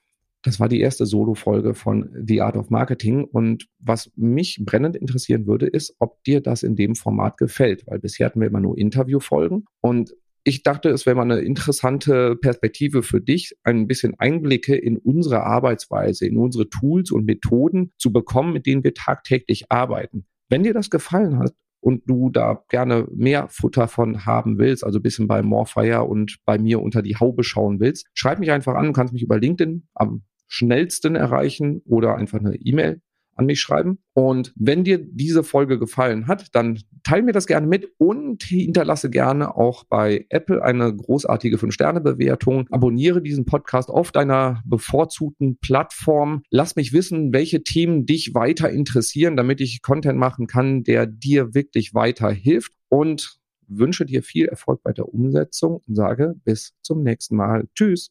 Das 0.43 0.59
war 0.59 0.69
die 0.69 0.81
erste 0.81 1.07
Solo-Folge 1.07 1.75
von 1.75 2.11
The 2.27 2.41
Art 2.43 2.57
of 2.57 2.71
Marketing. 2.71 3.25
Und 3.25 3.69
was 3.79 4.11
mich 4.17 4.61
brennend 4.65 4.97
interessieren 4.97 5.47
würde, 5.47 5.67
ist, 5.67 5.95
ob 6.01 6.23
dir 6.25 6.41
das 6.41 6.63
in 6.63 6.75
dem 6.75 6.97
Format 6.97 7.37
gefällt. 7.37 7.85
Weil 7.87 8.01
bisher 8.01 8.27
hatten 8.27 8.41
wir 8.41 8.49
immer 8.49 8.61
nur 8.61 8.77
Interviewfolgen. 8.77 9.67
Und 9.81 10.15
ich 10.45 10.65
dachte, 10.65 10.89
es 10.89 11.07
wäre 11.07 11.15
mal 11.15 11.23
eine 11.23 11.39
interessante 11.41 12.35
Perspektive 12.35 13.05
für 13.05 13.21
dich, 13.21 13.57
ein 13.63 13.87
bisschen 13.87 14.19
Einblicke 14.19 14.75
in 14.75 14.99
unsere 14.99 15.45
Arbeitsweise, 15.45 16.27
in 16.27 16.37
unsere 16.37 16.69
Tools 16.69 17.13
und 17.13 17.25
Methoden 17.25 17.93
zu 17.97 18.13
bekommen, 18.13 18.53
mit 18.53 18.67
denen 18.67 18.83
wir 18.83 18.95
tagtäglich 18.95 19.71
arbeiten. 19.71 20.27
Wenn 20.49 20.65
dir 20.65 20.75
das 20.75 20.91
gefallen 20.91 21.39
hat, 21.39 21.55
und 21.83 22.09
du 22.09 22.31
da 22.31 22.63
gerne 22.69 23.09
mehr 23.13 23.49
Futter 23.49 23.89
von 23.89 24.25
haben 24.25 24.59
willst, 24.59 24.85
also 24.85 25.01
bisschen 25.01 25.27
bei 25.27 25.43
Morfire 25.43 26.05
und 26.05 26.39
bei 26.45 26.57
mir 26.57 26.81
unter 26.81 27.03
die 27.03 27.17
Haube 27.17 27.43
schauen 27.43 27.81
willst, 27.81 28.07
schreib 28.15 28.39
mich 28.39 28.53
einfach 28.53 28.77
an, 28.77 28.87
du 28.87 28.93
kannst 28.93 29.13
mich 29.13 29.23
über 29.23 29.39
LinkedIn 29.39 29.89
am 29.95 30.23
schnellsten 30.53 31.17
erreichen 31.17 31.81
oder 31.87 32.17
einfach 32.17 32.39
eine 32.39 32.57
E-Mail 32.57 33.01
an 33.35 33.47
mich 33.47 33.61
schreiben. 33.61 34.01
Und 34.13 34.53
wenn 34.55 34.85
dir 34.85 34.99
diese 34.99 35.43
Folge 35.43 35.79
gefallen 35.79 36.27
hat, 36.27 36.55
dann 36.55 36.79
teile 37.03 37.23
mir 37.23 37.33
das 37.33 37.47
gerne 37.47 37.67
mit 37.67 37.89
und 37.97 38.43
hinterlasse 38.43 39.09
gerne 39.09 39.57
auch 39.57 39.85
bei 39.85 40.27
Apple 40.29 40.63
eine 40.63 40.95
großartige 40.95 41.57
5-Sterne-Bewertung. 41.57 42.67
Abonniere 42.71 43.23
diesen 43.23 43.47
Podcast 43.47 43.89
auf 43.89 44.13
deiner 44.13 44.63
bevorzugten 44.67 45.57
Plattform. 45.59 46.43
Lass 46.51 46.77
mich 46.77 46.93
wissen, 46.93 47.33
welche 47.33 47.63
Themen 47.63 48.05
dich 48.05 48.35
weiter 48.35 48.69
interessieren, 48.69 49.35
damit 49.37 49.63
ich 49.63 49.81
Content 49.81 50.19
machen 50.19 50.47
kann, 50.47 50.85
der 50.85 51.07
dir 51.07 51.55
wirklich 51.55 51.95
weiterhilft. 51.95 52.73
Und 52.91 53.39
wünsche 53.67 54.05
dir 54.05 54.23
viel 54.23 54.45
Erfolg 54.45 54.83
bei 54.83 54.93
der 54.93 55.09
Umsetzung 55.09 55.81
und 55.89 55.95
sage 55.95 56.35
bis 56.45 56.75
zum 56.83 57.03
nächsten 57.03 57.37
Mal. 57.37 57.67
Tschüss. 57.75 58.11